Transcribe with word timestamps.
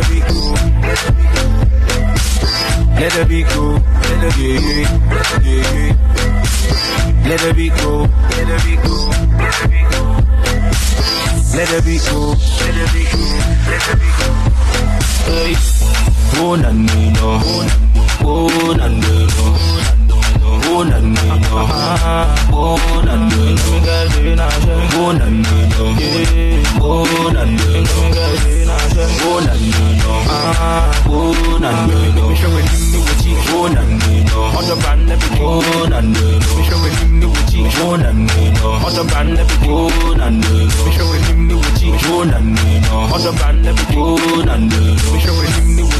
the 0.00 0.08
beat 0.08 0.24
go. 0.28 0.54
Let 3.00 3.16
it 3.16 3.28
be 3.28 3.42
cool. 3.44 3.74
Let 4.08 4.24
it 4.24 4.36
be 4.36 4.50
cool. 4.60 5.60
Let 7.28 7.42
it 7.42 7.56
be 7.56 7.70
cool. 7.70 8.08
Let 8.36 8.48
it 8.48 8.62
be 8.64 8.76
cool. 8.84 9.08
Let 11.54 11.70
it 11.70 11.84
be 11.84 11.98
cool. 11.98 12.34
Let 12.46 12.68
it 12.70 12.84
be 12.94 12.96
cool. 13.08 13.26
Let 13.50 13.74
the 13.74 13.94
beat 13.98 14.16
go. 14.20 14.28
Hey. 15.26 15.54
Oh 16.42 16.54
no. 16.56 16.70
Oh 18.22 18.74
no. 18.76 18.86
Oh 19.42 19.99
show 45.20 45.32
him 45.32 45.76
the 45.76 45.99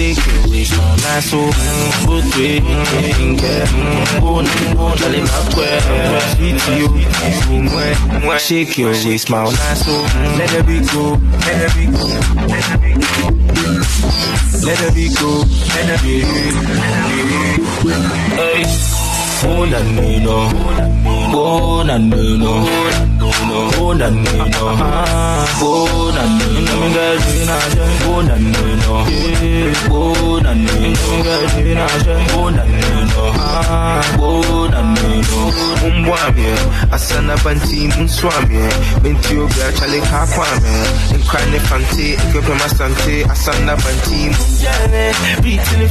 shake 0.00 0.26
your 0.26 0.48
waist, 0.50 0.72
no, 0.72 0.82
nice, 0.96 1.30
so, 1.30 1.36
putwe, 2.06 2.48
yeah, 3.42 4.22
oh 4.22 4.40
no, 4.40 4.96
Charlie 4.96 5.20
Bakwe, 5.20 5.68
sweetie, 6.36 6.88
mwe, 8.22 8.38
shake 8.38 8.78
your 8.78 8.92
waist, 8.92 9.28
my 9.28 9.44
nice, 9.44 9.84
so, 9.84 9.92
let 10.38 10.52
it 10.54 10.66
be 10.66 10.80
go, 10.80 11.20
let 11.44 11.60
it 11.66 11.72
be 11.76 11.84
go, 11.92 12.06
let 12.48 12.70
it 12.70 12.80
be 12.80 12.90
go. 12.94 13.30
Let 14.62 14.80
it 14.80 14.94
be 14.94 15.08
go, 15.14 15.44
let 15.74 15.88
it 15.90 16.02
be, 16.02 16.20
hey. 18.36 18.99
Oh 19.42 19.64
na 19.64 19.78
no 19.80 20.02
no, 20.18 20.36
oh 21.32 21.82
na 21.84 21.96
no 21.98 22.16
no, 22.36 22.52
oh 23.80 23.94
na 23.94 24.08
no 24.10 24.32
no, 24.46 24.70
oh 25.62 26.00
na 26.10 26.30
na 33.36 33.62
na 33.62 34.70
na 34.70 34.80
na. 34.80 35.00
Mumbwamye, 35.80 36.52
asana 36.92 37.36
banti 37.44 37.88
munswamye, 37.96 38.68
binti 39.02 39.36
oga 39.38 39.72
chale 39.72 40.00
kakwame, 40.00 40.74
nkrane 41.18 41.60
fante, 41.60 42.12
ikwepe 42.12 42.54
masante, 42.60 43.24
asana 43.32 43.76
banti 43.76 44.28
munjame, 44.28 45.14
beat 45.42 45.72
in 45.72 45.78
me 45.80 45.86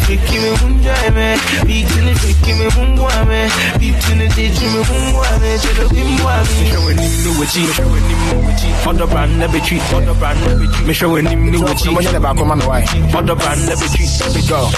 munjame, 0.61 1.37
beat 1.65 1.91
in 1.97 2.05
the 2.05 2.13
freaky 2.19 2.53
me 2.53 2.65
mumbwame, 2.75 3.49
beat 3.79 4.09
in 4.11 4.17
the 4.19 4.27
ditch 4.35 4.61
me 4.61 4.81
mumbwame, 4.89 5.51
chelo 5.59 5.85
bimbwame. 5.89 6.49
Me 6.59 6.69
showing 6.69 6.97
him 6.97 7.23
the 7.23 7.31
witchy, 7.39 7.61
me 7.61 7.73
showing 7.73 8.03
him 8.09 8.21
the 8.29 8.37
witchy. 8.45 8.69
On 8.89 8.95
the 8.97 9.07
brand 9.07 9.41
every 9.41 9.61
tree, 9.61 9.81
on 9.93 10.05
the 10.05 10.13
brand 10.13 10.39
every 10.43 10.67
tree. 10.67 10.85
Me 10.87 10.93
showing 10.93 11.25
him 11.25 11.51
the 11.51 11.59
witchy. 11.59 11.89
Mo 11.89 11.99
nyɛ 12.01 12.19
baako 12.21 12.45
ma 12.45 12.55
me 12.55 12.65
wae. 12.67 12.85
On 13.17 13.25
the 13.25 13.35
brand 13.35 13.69
every 13.69 13.89
tree, 13.89 14.07
every 14.25 14.41
go. 14.47 14.69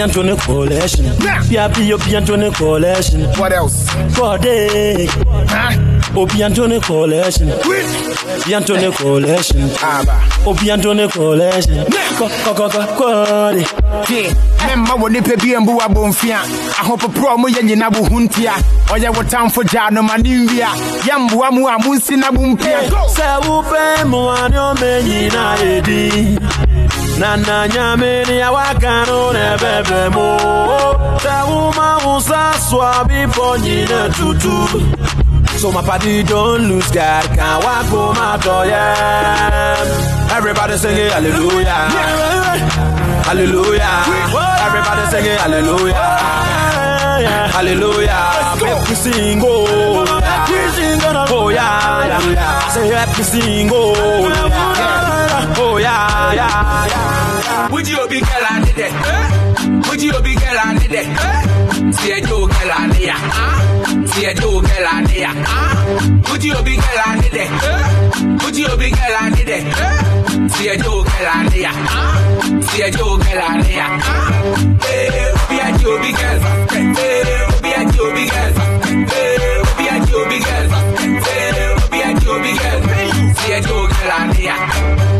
Obi 0.00 0.08
Antony 0.08 0.34
Coalition. 0.36 1.04
Antony 1.04 1.20
Coalition. 1.20 1.44
Piapi 1.44 1.92
Obi 1.92 2.16
Antony 2.16 2.50
Coalition. 2.52 3.20
What 3.38 3.52
else? 3.52 3.86
Obi 6.16 6.42
Antony 6.42 6.80
Coalition. 6.80 7.50
Obi 7.52 8.54
Antony 8.54 8.90
Coalition. 8.92 9.70
Aba. 9.82 10.16
Obi 10.46 10.70
Antony 10.70 11.06
Coalition. 11.08 11.84
Ko 12.16 12.28
ko 12.28 12.54
ko 12.54 12.68
ko 12.70 12.80
kode. 12.96 13.64
Tie, 14.06 14.32
memma 14.66 14.94
wɔ 14.96 15.10
nipa 15.12 15.36
bi 15.36 15.56
mbu 15.60 15.80
abɔmfia 15.84 16.38
ahopoporɔ 16.80 17.36
mo 17.38 17.48
yɛ 17.48 17.62
nyina 17.62 17.90
bo 17.90 18.02
ho 18.04 18.20
ntia 18.20 18.52
ɔyɛ 18.88 19.08
wo 19.16 19.22
tamfo 19.22 19.62
gyaa 19.64 19.90
no 19.90 20.02
ma 20.02 20.16
ne 20.16 20.30
nwia 20.46 20.68
yɛmboa 21.04 21.50
mu 21.52 21.66
a 21.68 21.76
monsi 21.78 22.16
na 22.16 22.30
bo 22.30 22.40
mpia 22.40 22.88
Sɛ 23.16 23.40
wopɛ 23.44 24.04
mmoa 24.04 24.48
ne 24.48 24.56
ɔma 24.56 25.02
nyina 25.02 25.42
edi 25.60 26.38
na 27.20 27.36
na 27.36 27.56
nyame 27.68 28.12
ne 28.28 28.36
awaka 28.48 28.94
no 29.08 29.18
na 29.36 29.42
ɛbɛbɛ 29.54 30.00
mu 30.14 30.26
sɛ 31.24 31.34
woma 31.50 31.88
wo 32.04 32.14
sa 32.28 32.40
so 32.68 32.80
a 32.80 33.04
bepɔ 33.08 33.46
tutu 34.16 34.56
So 35.60 35.70
my 35.70 35.82
party 35.82 36.22
don't 36.22 36.62
lose 36.70 36.90
God, 36.90 37.24
can't 37.36 37.62
walk 37.62 38.16
out 38.16 38.46
oh 38.46 38.62
yeah. 38.62 40.32
Everybody 40.36 40.74
sing 40.78 40.96
it, 40.96 41.12
hallelujah, 41.12 41.80
hallelujah. 43.28 43.94
Everybody 44.66 45.02
sing 45.12 45.26
it, 45.32 45.38
hallelujah, 45.44 46.08
hallelujah. 47.56 48.22
Make 48.62 48.88
we 48.88 48.94
sing, 48.94 49.40
oh, 49.44 50.06
oh 51.36 51.48
yeah, 51.50 52.06
yeah. 52.32 52.68
Say 52.72 52.88
me 52.88 53.22
sing, 53.32 53.68
oh, 53.70 53.92
yeah. 54.32 54.48
Oh, 54.52 54.59
yeah, 55.80 56.34
yeah, 56.34 56.86
yeah. 56.92 57.72
Would 57.72 57.88
you 57.88 58.08
be 58.08 58.20
girl 58.20 58.46
and 58.50 58.64
did 58.66 58.78
it? 58.78 58.92
Eh? 58.92 59.88
Would 59.88 60.02
you 60.02 60.12
be 60.22 60.34
girl 60.34 60.58
and 60.66 60.80
did 60.80 60.92
it? 60.92 61.06
Eh? 61.06 61.92
See 61.92 62.12
a 62.12 62.20
Joe 62.20 62.46
girl 62.46 62.72
and 62.78 62.98
ya. 62.98 63.14
Ah. 63.16 64.04
See 64.12 64.24
a 64.26 64.34
Joe 64.34 64.60
girl 64.60 64.86
and 64.94 65.10
ya. 65.16 65.32
Ah. 65.46 66.30
Would 66.30 66.44
you 66.44 66.62
be 66.62 66.76
girl 66.76 67.00
and 67.06 67.22
did 67.22 67.34
it? 67.34 67.50
Eh? 67.50 68.44
Would 68.44 68.56
you 68.56 68.76
be 68.76 68.90
girl 68.90 69.16
and 69.20 69.36
did 69.36 69.48
it? 69.48 70.50
See 70.52 70.68
a 70.68 70.76
Joe 70.76 71.02
girl 71.04 71.28
and 71.34 71.54
ya. 71.54 71.70
Ah. 71.72 72.60
See 72.68 72.82
a 72.82 72.90
Joe 72.90 73.16
girl 73.16 73.42
and 73.50 73.66
ya. 73.68 73.86
Hey, 74.84 75.08
be 75.48 75.56
a 75.60 75.68
Joe 75.78 75.98
big 76.02 76.16
girl. 76.16 76.38
Hey, 76.70 77.22
be 77.62 77.70
a 77.70 77.82
Joe 77.92 78.12
big 78.14 78.30
girl. 78.30 78.52
Hey, 79.10 79.62
be 79.76 79.84
a 79.88 79.96
Joe 80.06 80.24
big 80.28 80.44
girl. 80.44 80.68
Hey, 81.26 81.50
be 81.90 81.98
a 82.00 82.10
Joe 82.20 82.38
big 82.42 82.58
girl. 82.58 82.80
See 83.36 83.52
a 83.52 83.60
Joe 83.60 83.86
girl 83.88 84.12
and 84.18 84.38
ya. 84.38 85.19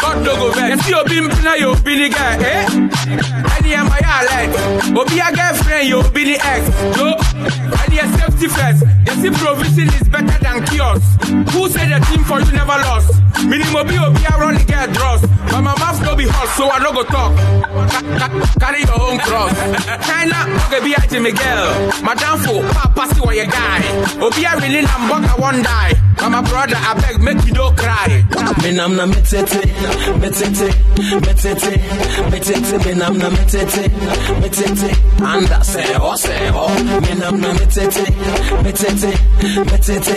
God 0.00 0.24
no 0.24 0.32
go 0.36 0.52
vex. 0.52 0.76
You 0.76 0.82
see 0.82 0.90
your 0.90 1.00
obi 1.00 1.20
mpina 1.20 1.58
you 1.58 1.68
obi 1.74 1.94
ni 1.96 2.08
girl, 2.08 2.40
eh? 2.40 2.66
Any 3.58 3.74
am 3.74 3.88
I 3.90 4.00
alert? 4.16 4.96
Obi 4.96 5.18
a 5.18 5.28
girlfriend 5.34 5.88
you 5.88 5.98
obi 6.00 6.24
ni 6.24 6.34
ex. 6.38 6.62
Yo, 6.96 7.14
any 7.82 7.98
a 7.98 8.06
safety 8.16 8.46
first. 8.48 8.84
You 9.06 9.14
see 9.20 9.30
provision 9.30 9.88
is 9.88 10.08
better 10.08 10.38
than 10.38 10.64
cures. 10.66 11.02
Who 11.52 11.68
said 11.68 11.90
the 11.90 11.98
team 12.06 12.22
for 12.24 12.40
you 12.40 12.52
never 12.52 12.78
lost? 12.86 13.10
Minimum 13.44 13.76
obi 13.76 13.98
obi 13.98 14.22
a 14.24 14.34
run 14.38 14.54
the 14.54 14.64
girl 14.64 14.86
dross. 14.92 15.20
But 15.50 15.62
my 15.62 15.74
mouth 15.78 16.00
no 16.02 16.14
be 16.16 16.26
hot, 16.28 16.48
so 16.56 16.70
I 16.70 16.78
no 16.78 16.92
go 16.92 17.02
talk. 17.04 17.34
Ca- 17.90 18.02
ca- 18.18 18.54
Carry 18.60 18.80
your 18.84 19.00
own 19.00 19.18
cross. 19.18 19.52
China, 20.06 20.38
okay, 20.68 20.80
be 20.84 20.92
a 20.94 21.00
Jimmy 21.08 21.32
girl. 21.32 21.66
Madam 22.02 22.38
for 22.40 22.62
papa 22.72 23.12
see 23.14 23.20
what 23.20 23.36
you 23.36 23.46
guy. 23.46 23.80
Obi 24.22 24.44
a 24.44 24.54
really 24.60 24.82
number 24.86 25.20
one 25.40 25.62
die. 25.62 25.92
My 26.28 26.42
brother, 26.42 26.76
I 26.76 26.94
beg, 27.00 27.20
make 27.22 27.44
you 27.46 27.52
don't 27.52 27.76
cry. 27.76 28.24
Me 28.62 28.72
nam 28.72 28.94
na 28.94 29.04
metete, 29.06 29.60
metete, 30.20 30.70
metete, 31.20 31.72
metete, 32.30 32.84
me 32.86 32.94
nam 32.94 33.18
na 33.18 33.30
metete, 33.30 33.88
metete, 34.40 34.90
anda 35.24 35.64
se 35.64 35.82
ho 35.94 36.14
se 36.16 36.48
ho. 36.50 36.68
Me 37.00 37.14
nam 37.14 37.40
na 37.40 37.52
metete, 37.52 38.04
metete, 38.62 39.10
metete, 39.70 40.16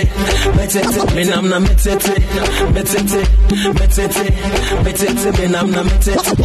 metete, 0.54 1.16
me 1.16 1.24
nam 1.24 1.50
na 1.50 1.60
metete, 1.60 2.14
metete, 2.74 3.24
metete, 3.74 4.26
metete, 4.84 5.32
me 5.40 5.48
nam 5.48 5.72
na 5.72 5.84
metete, 5.84 6.36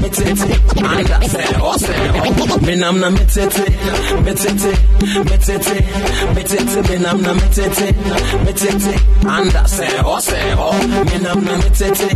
metete, 0.00 0.50
anda 0.82 1.20
se 1.28 1.42
ho 1.58 1.76
se 1.76 1.92
ho. 1.92 2.60
Me 2.62 2.74
nam 2.76 3.00
na 3.00 3.10
metete, 3.10 3.64
metete, 4.24 4.72
metete, 5.28 5.76
metete, 6.34 6.88
me 6.88 6.98
nam 6.98 7.20
na 7.20 7.34
metete, 7.34 7.92
metete, 8.44 8.99
and 9.22 9.54
I 9.54 9.66
say, 9.66 10.00
oh, 10.00 10.16
Anda 10.16 10.20
sebo 10.20 10.20
sebo 10.20 10.72
Mina 11.10 11.34
mna 11.34 11.56
metete 11.58 12.08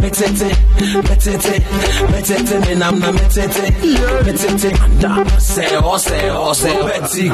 Metete 0.00 0.50
Metete 1.02 1.54
Metete 2.10 2.60
Mina 2.66 2.92
mna 2.92 3.12
metete 3.12 3.70
Metete 4.24 4.70
Anda 4.84 5.40
sebo 5.40 5.98
sebo 5.98 6.54
sebo 6.54 6.84
Beti 6.84 7.30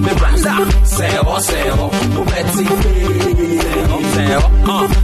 Mi 0.00 0.10
branda 0.14 0.54
Sebo 0.84 1.40
sebo 1.40 1.90
Beti 2.24 2.64
say, 4.14 4.38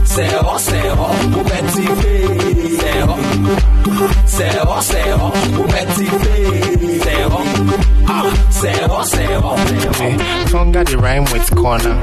sebo 0.05 0.57
say, 0.57 0.81
sebo 0.81 1.07
Beti 1.43 1.85
Sebo 2.77 3.15
Sebo 4.25 4.81
sebo 4.81 5.31
Beti 5.67 6.07
Sebo 7.03 7.39
seho 8.61 9.03
seho 9.03 9.51
Tonga 10.51 10.83
the 10.83 10.97
rhyme 10.97 11.23
with 11.31 11.49
corner. 11.55 11.95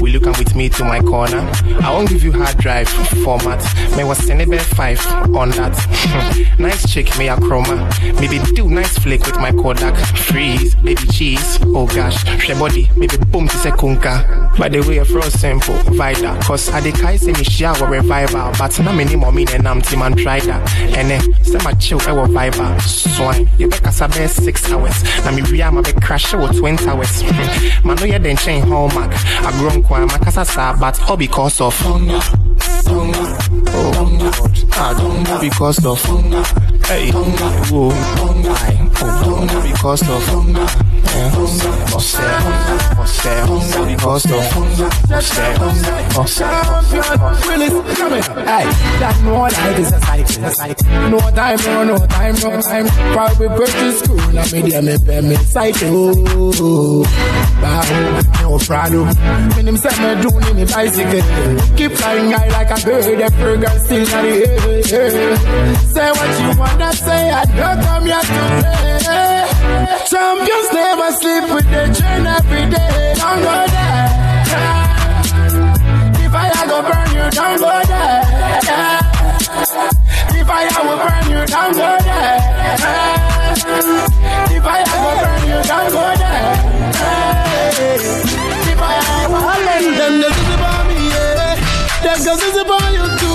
Will 0.00 0.12
you 0.12 0.20
come 0.20 0.34
with 0.38 0.54
me 0.56 0.68
to 0.70 0.84
my 0.84 0.98
corner? 1.00 1.38
I 1.80 1.92
won't 1.92 2.08
give 2.08 2.24
you 2.24 2.32
hard 2.32 2.58
drive 2.58 2.88
format. 3.24 3.62
May 3.96 4.02
was 4.02 4.18
Senebe 4.18 4.58
5 4.60 5.06
on 5.36 5.50
that. 5.50 6.56
nice 6.58 6.92
chick, 6.92 7.16
may 7.16 7.28
a 7.28 7.36
chroma. 7.36 7.78
Maybe 8.20 8.40
do 8.54 8.68
nice 8.68 8.98
flick 8.98 9.24
with 9.24 9.36
my 9.36 9.52
Kodak. 9.52 9.94
Freeze, 10.16 10.74
baby 10.74 11.06
cheese. 11.12 11.58
Oh 11.66 11.86
gosh, 11.86 12.24
she 12.42 12.52
body, 12.54 12.90
maybe 12.96 13.16
boom 13.30 13.46
to 13.46 13.56
sekunka. 13.56 14.58
By 14.58 14.68
the 14.68 14.80
way, 14.80 15.02
for 15.04 15.22
simple, 15.30 15.76
Vida. 15.94 16.38
Cause 16.42 16.68
I 16.70 16.80
decay 16.80 17.18
say 17.18 17.32
me 17.32 17.44
shower 17.44 17.88
revival. 17.88 18.52
But 18.58 18.78
na 18.80 18.92
many 18.92 19.16
mean 19.16 19.48
and 19.50 19.68
I'm 19.68 19.80
team 19.80 20.02
and 20.02 20.18
try 20.18 20.40
that. 20.40 20.74
And 20.96 21.10
then, 21.10 21.44
say 21.44 21.58
my 21.62 21.72
chill, 21.74 22.00
eh, 22.02 22.10
I 22.10 22.12
will 22.12 22.26
vibe. 22.26 22.80
Swine, 22.80 23.48
you 23.58 23.68
better 23.68 23.90
sabe 23.92 24.28
six 24.28 24.70
hours. 24.72 25.02
Na 25.24 25.30
me 25.30 25.42
ria, 25.42 25.70
ma 25.70 25.82
me 25.86 25.92
crash 26.00 26.32
with 26.34 26.60
winter 26.60 26.94
west. 26.94 27.24
Man, 27.84 27.96
no, 27.96 28.04
yeah, 28.04 28.18
then 28.18 28.36
chain 28.36 28.62
hallmark. 28.62 29.12
A 29.12 29.52
grown 29.58 29.82
kwa 29.82 30.06
makasa 30.06 30.44
sa, 30.44 30.76
but 30.78 31.00
all 31.08 31.16
because 31.16 31.60
of. 31.60 31.74
Oh, 31.84 32.00
ah, 34.72 35.38
because 35.40 35.84
of. 35.84 36.75
Hey, 36.86 37.10
whoa. 37.10 37.90
Oh, 38.98 39.22
don't 39.24 39.62
because 39.64 40.02
of. 40.02 40.22
What's 41.92 42.12
that? 42.12 42.96
What's 42.96 43.22
that? 43.24 43.48
What's 43.48 44.24
that? 44.24 45.56
What's 46.16 46.38
that? 46.38 46.54
Come 47.96 48.12
here. 48.12 48.22
Hey, 48.22 48.66
that 49.00 49.16
no 49.24 49.32
life 49.40 49.78
is 49.78 49.92
a 49.92 50.00
cycle. 50.52 51.10
No 51.10 51.18
time, 51.30 51.58
no, 51.64 51.84
no 51.84 51.96
time, 52.06 52.34
no 52.36 52.60
time. 52.60 52.86
Probably 53.14 53.48
go 53.48 53.66
to 53.66 53.92
school, 53.92 54.20
I 54.20 54.52
made 54.52 54.70
them 54.70 54.88
a 54.88 54.98
pay 54.98 55.20
me 55.22 55.36
cycle. 55.36 56.14
Oh. 56.28 57.04
Bow, 57.60 57.82
no 58.42 58.58
problem. 58.58 59.08
When 59.56 59.66
him 59.68 59.76
say 59.78 59.94
me 59.98 60.22
do 60.22 60.30
me 60.54 60.64
bicycle. 60.64 61.22
Keep 61.76 61.92
flying 61.92 62.30
high 62.30 62.48
like 62.48 62.70
a 62.70 62.76
bird, 62.84 63.20
every 63.20 63.56
girl 63.58 63.78
still 63.80 63.98
in 63.98 64.04
the 64.04 64.46
air. 64.46 65.36
Say 65.76 66.10
what 66.10 66.30
you 66.40 66.50
wanna 66.78 66.92
say, 66.92 67.30
I 67.30 67.44
don't 67.44 67.80
come 67.84 68.04
here 68.04 68.20
to 68.20 68.42
play. 68.60 68.96
Champions 70.10 70.68
never 70.72 71.10
sleep 71.20 71.44
with 71.54 71.68
the 71.72 71.82
train 71.96 72.26
every 72.26 72.64
day. 72.70 73.14
Don't 73.16 73.40
go 73.40 73.56
there. 73.74 74.06
If 76.24 76.32
I 76.34 76.66
go 76.68 76.78
burn 76.88 77.08
you, 77.16 77.26
don't 77.30 77.58
go 77.58 77.72
there. 77.92 78.22
If 80.40 80.48
I 80.48 80.64
will 80.84 81.00
burn 81.04 81.24
you, 81.32 81.42
don't 81.46 81.72
go 81.80 81.90
there. 82.08 82.38
If 84.56 84.64
I 84.66 84.80
go 84.92 85.00
burn 85.22 85.42
you, 85.50 85.58
don't 85.70 85.90
go 85.96 86.04
there. 86.22 86.52
If 88.72 88.80
I 88.80 89.26
will 89.30 89.46
them 89.96 90.14
the 90.20 90.28
is 90.28 90.54
about 90.54 90.82
me, 90.88 90.96
yeah. 91.08 91.56
Them 92.02 92.18
girls 92.24 92.42
is 92.42 92.56
about 92.56 92.92
you. 92.92 93.25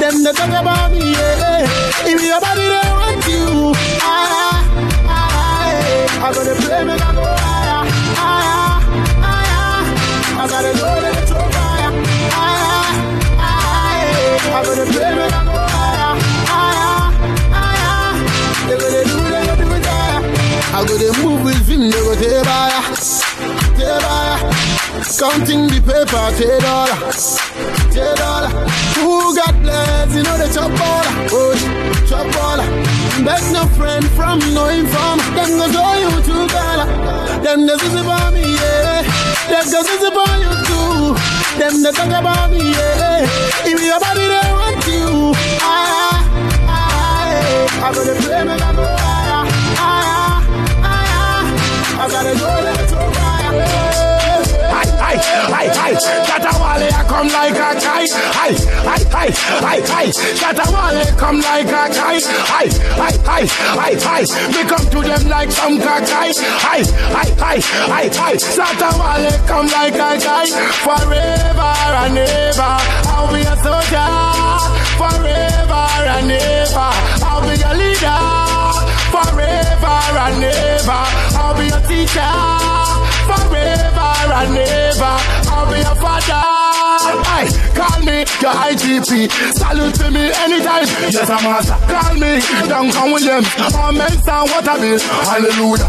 Them 0.00 0.22
the 0.24 0.32
talk 0.32 0.48
about 0.50 0.90
me, 0.90 1.12
yeah. 1.12 1.64
If 2.04 2.20
your 2.22 2.40
body 2.40 2.66
they 2.66 2.90
want 2.98 3.26
you, 3.30 3.72
ah, 4.02 4.10
ah, 4.42 5.08
ah, 5.08 6.26
I 6.26 6.32
gotta 6.34 6.54
play 6.60 6.82
me, 6.84 6.92
I 6.92 6.98
go 7.14 7.22
higher, 7.24 7.80
higher, 8.18 8.82
higher. 9.24 9.82
I 10.34 10.44
gotta 10.50 10.72
go 10.76 10.88
let 11.00 11.16
it 11.16 11.28
go 11.30 11.40
higher, 11.56 11.90
higher, 12.34 12.84
higher. 13.38 14.50
I 14.50 14.60
gotta 14.66 14.84
play 14.92 15.10
me, 15.14 15.24
I 15.24 15.40
go 15.46 15.62
higher, 15.74 16.12
higher, 16.50 17.06
higher. 17.54 18.14
They 18.66 18.76
gonna 18.76 19.02
do, 19.08 19.16
they 19.30 19.42
gonna 19.46 19.62
do 19.62 19.68
higher. 19.88 20.20
I 20.74 20.84
gotta 20.84 21.08
move 21.22 21.40
with 21.44 21.68
him, 21.68 21.80
they 21.80 22.02
go 22.02 22.12
take 22.14 22.44
higher, 22.44 22.82
take. 23.78 24.73
Counting 24.94 25.66
the 25.66 25.82
paper, 25.82 26.22
take 26.38 26.62
dollar, 26.62 26.94
take 27.90 28.14
dollar. 28.14 28.50
Who 29.02 29.34
got 29.34 29.54
blessed, 29.58 30.14
you 30.14 30.22
know 30.22 30.38
the 30.38 30.46
chop 30.54 30.70
baller, 30.70 31.34
oh, 31.34 31.54
chop 32.06 32.26
baller. 32.30 32.66
Beg 33.26 33.42
no 33.52 33.66
friend 33.74 34.06
from 34.14 34.38
no 34.54 34.70
informer, 34.70 35.26
them 35.34 35.50
go 35.58 35.66
show 35.74 35.94
you 35.98 36.14
to 36.22 36.46
dollar. 36.46 36.86
Them 37.42 37.66
the 37.66 37.74
is 37.74 37.94
about 37.98 38.34
me, 38.34 38.54
yeah. 38.54 39.02
Them 39.50 39.66
the 39.66 39.80
is 39.82 40.04
about 40.06 40.38
you 40.38 40.54
too. 40.62 41.18
Them 41.58 41.74
the 41.82 41.90
talk 41.90 42.14
about 42.14 42.50
me, 42.50 42.62
yeah. 42.70 43.26
If 43.66 43.82
your 43.82 43.98
body 43.98 44.30
they 44.30 44.46
want 44.54 44.86
you, 44.86 45.34
ah, 45.58 46.22
ah, 46.70 47.82
I 47.82 47.82
I 47.82 47.92
gotta 47.92 48.14
play 48.22 48.42
me, 48.46 48.54
I 48.54 48.70
go 48.78 48.86
higher, 48.86 49.42
higher, 49.74 50.38
higher. 50.86 51.42
I 51.98 52.08
gotta 52.08 52.32
go 52.38 52.46
go 52.46 52.62
higher. 52.62 52.83
Hi, 55.14 55.68
hi, 55.70 55.94
hi, 55.94 55.94
Shatta 56.26 56.50
Wale, 56.58 56.90
I 56.90 57.04
come 57.06 57.28
like 57.28 57.54
a 57.54 57.70
kite. 57.78 58.10
Hi, 58.34 58.50
hi, 58.82 58.98
hi, 59.14 59.30
hi, 59.62 59.78
hi, 59.86 60.06
Shatta 60.10 60.66
Wale, 60.74 61.06
come 61.16 61.38
like 61.38 61.70
a 61.70 61.86
kite. 61.94 62.26
Hi, 62.50 62.66
hi, 62.98 63.14
hi, 63.22 63.46
hi, 63.46 63.94
hi, 63.94 64.22
we 64.50 64.62
come 64.66 64.86
to 64.90 65.00
them 65.06 65.28
like 65.28 65.52
some 65.52 65.78
kakai. 65.78 66.34
Hi, 66.66 66.82
hi, 67.14 67.30
hi, 67.38 67.58
hi, 67.62 68.10
hi, 68.10 68.34
Shatta 68.34 68.90
Wale, 68.98 69.38
come 69.46 69.68
like 69.70 69.94
a 69.94 70.18
kite. 70.18 70.54
Forever 70.82 71.74
and 72.02 72.18
ever, 72.18 72.74
I'll 73.06 73.30
be 73.30 73.46
a 73.46 73.54
soldier. 73.62 74.10
Forever 74.98 75.86
and 76.10 76.30
ever, 76.32 76.90
I'll 77.22 77.42
be 77.46 77.54
a 77.54 77.72
leader. 77.78 78.18
Forever 79.14 79.94
and 80.26 80.42
ever, 80.42 81.02
I'll 81.38 81.54
be 81.54 81.68
a 81.68 81.80
teacher 81.86 82.53
and 84.34 84.58
ever. 84.58 85.14
I'll 85.54 85.70
be 85.70 85.78
your 85.78 85.94
father. 86.02 86.42
Hey, 87.30 87.46
call 87.78 88.00
me 88.02 88.18
your 88.42 88.54
IGP. 88.66 89.30
Salute 89.54 89.94
to 89.94 90.10
me 90.10 90.32
anytime. 90.42 90.86
Yes, 91.08 91.30
I'm. 91.30 91.46
Call 91.86 92.14
me 92.18 92.42
Duncan 92.68 93.12
Williams. 93.12 93.48
Or 93.78 93.92
Mensa 93.92 94.42
Waterbill. 94.50 95.00
Hallelujah. 95.00 95.88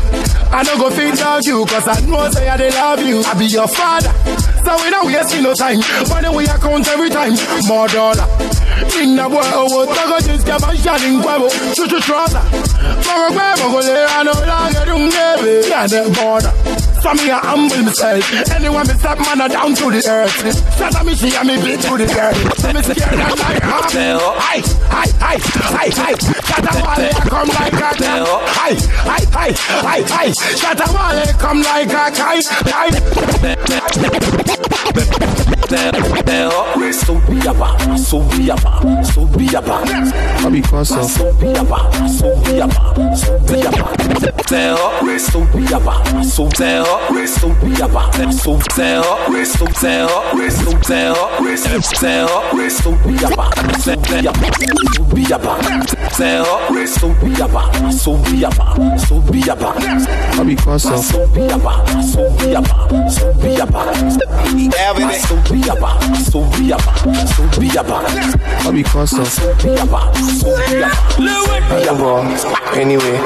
I 0.54 0.64
don't 0.64 0.80
go 0.80 0.90
feed 0.90 1.16
dog 1.16 1.44
you, 1.46 1.66
cause 1.66 1.88
I 1.88 2.00
know 2.06 2.30
say 2.32 2.48
I 2.48 2.58
they 2.58 2.70
love 2.70 3.02
you. 3.02 3.24
I 3.26 3.34
be 3.34 3.46
your 3.46 3.68
father. 3.68 4.14
So 4.64 4.72
we 4.84 4.90
don't 4.90 5.08
waste 5.08 5.42
no 5.42 5.54
time. 5.54 5.82
Money 6.10 6.30
we 6.30 6.46
account 6.46 6.88
every 6.88 7.10
time. 7.10 7.34
More 7.68 7.88
dollar. 7.88 8.28
In 9.02 9.16
the 9.16 9.28
world, 9.28 9.90
just 10.24 10.46
get 10.46 10.62
my 10.62 10.76
shot 10.76 11.02
in 11.02 11.20
Quavo. 11.20 11.50
Chuchu 11.74 12.00
trouser. 12.02 12.40
Mogo 13.06 13.30
Quavo, 13.36 13.72
go 13.72 13.82
there, 13.82 14.08
I 14.08 14.24
know 14.24 14.32
longer, 14.32 14.86
don't 14.86 15.10
get 15.10 15.40
it. 15.44 15.70
Yeah, 15.70 15.88
the 15.88 16.10
border. 16.14 16.85
So 17.06 17.14
me 17.14 17.30
a 17.30 17.38
humble 17.38 17.84
myself. 17.84 18.50
Anyone 18.50 18.88
me 18.88 18.94
step 18.96 19.20
man 19.20 19.40
a 19.40 19.48
down 19.48 19.76
to 19.76 19.92
the 19.92 20.02
earth. 20.10 20.76
Shut 20.76 20.96
up 20.96 21.06
me 21.06 21.14
she 21.14 21.36
and 21.36 21.48
me 21.48 21.56
beat 21.62 21.80
to 21.82 21.98
the 21.98 22.10
earth. 22.20 22.58
So 22.58 22.74
me 22.74 22.82
scared 22.82 23.14
and 23.14 23.40
like 23.40 23.62
half. 23.62 24.85
Hi, 24.90 25.08
hi, 25.20 25.38
hi, 25.40 25.90
hi. 25.94 26.14
Shatta 26.14 26.74
Wale, 26.82 27.10
come 27.30 27.50
like 27.50 27.74
a 27.74 27.78
cat. 27.78 28.26
Hi, 28.58 28.74
hi, 29.06 29.24
hi, 29.32 29.50
hi, 29.82 30.02
hi. 30.08 30.28
Shatta 30.56 30.88
Wale, 30.94 31.26
come 31.40 31.62
like 31.62 31.90
a 31.90 32.12
kite. 32.12 32.48
Hi. 32.72 32.90
So 36.92 37.14
be 37.28 37.38
a 37.46 37.54
ba, 37.54 37.98
so 37.98 38.20
be 38.30 38.50
a 38.50 38.56
ba, 38.56 39.04
so 39.04 39.26
be 39.26 39.48
a 39.48 39.62
ba. 39.62 39.76
I 39.84 40.50
be 40.50 40.62
closer. 40.62 41.04
So 41.04 41.34
be 41.40 41.48
a 41.54 41.64
ba, 41.64 41.92
so 42.08 42.36
be 42.44 42.60
a 42.60 42.68
ba, 42.68 43.16
so 43.16 43.40
be 43.46 43.62
a 43.62 43.72
ba. 43.72 43.84
So 44.40 45.46
be 45.52 45.66
a 45.66 45.80
ba, 45.80 45.94
so 46.24 46.46
be 46.48 46.66
a 46.66 46.80
ba, 46.80 47.16
so 47.34 47.50
be 47.60 47.74
a 47.82 47.88
ba, 47.88 48.04
so 48.34 48.58
be 48.60 48.82
a 48.82 48.96
ba, 48.98 49.12
so 49.16 49.16
be 49.16 49.34
a 49.34 49.48
ba, 52.06 52.72
so 52.72 52.92
be 52.96 53.16
a 53.16 53.30
ba, 53.36 53.46
so 53.80 53.96
be 53.96 54.18
a 54.18 54.32
ba. 54.32 54.75
So 54.76 55.04
be 55.14 55.24
Sub-yaba, 55.26 56.12
say 56.12 56.38
up, 56.38 56.72
sub-yaba, 56.88 57.90
sub-yaba, 57.92 58.76
sub-yaba. 59.00 59.72
Because 60.46 60.86
of 60.86 61.00
sub-yaba, 61.00 61.74
sub-yaba, 62.04 63.10
sub-yaba. 63.10 63.82
Everything. 64.78 65.22
So 65.22 65.36
be 65.52 65.62
sub-yaba, 65.62 66.92
so 67.28 67.44
be 67.60 67.68
a 67.76 67.84
of 67.84 68.10
so 68.64 68.72
be 68.72 68.80
sub-yaba. 69.58 70.00
Anyway. 72.76 73.18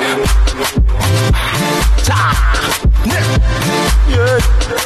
Yeah 4.09 4.79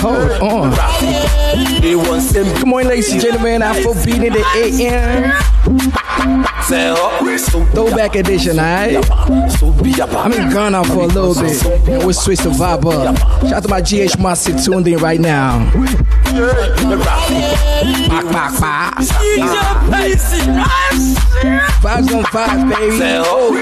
hold 0.00 0.30
on. 0.40 0.72
Come 2.60 2.74
on, 2.74 2.84
ladies 2.86 3.12
and 3.12 3.20
gentlemen, 3.20 3.62
Afro 3.62 3.94
beat 4.04 4.22
in 4.22 4.32
the 4.32 4.44
AM. 4.56 5.32
Throwback 7.72 8.16
edition, 8.16 8.58
alright? 8.58 9.10
I'm 10.14 10.32
in 10.32 10.50
Ghana 10.50 10.84
for 10.84 11.02
a 11.02 11.06
little 11.06 11.34
bit. 11.34 11.64
And 11.88 12.04
we'll 12.04 12.12
switch 12.12 12.40
the 12.40 12.50
vibe 12.50 12.84
up. 12.86 13.16
Shout 13.42 13.52
out 13.52 13.62
to 13.62 13.68
my 13.68 13.80
GH 13.80 14.18
Master 14.18 14.58
tuned 14.58 14.86
in 14.88 14.98
right 14.98 15.20
now. 15.20 15.70
Vibes 21.78 22.10
on 22.12 22.24
vibes, 22.24 22.68
baby. 22.74 22.98
All 23.28 23.52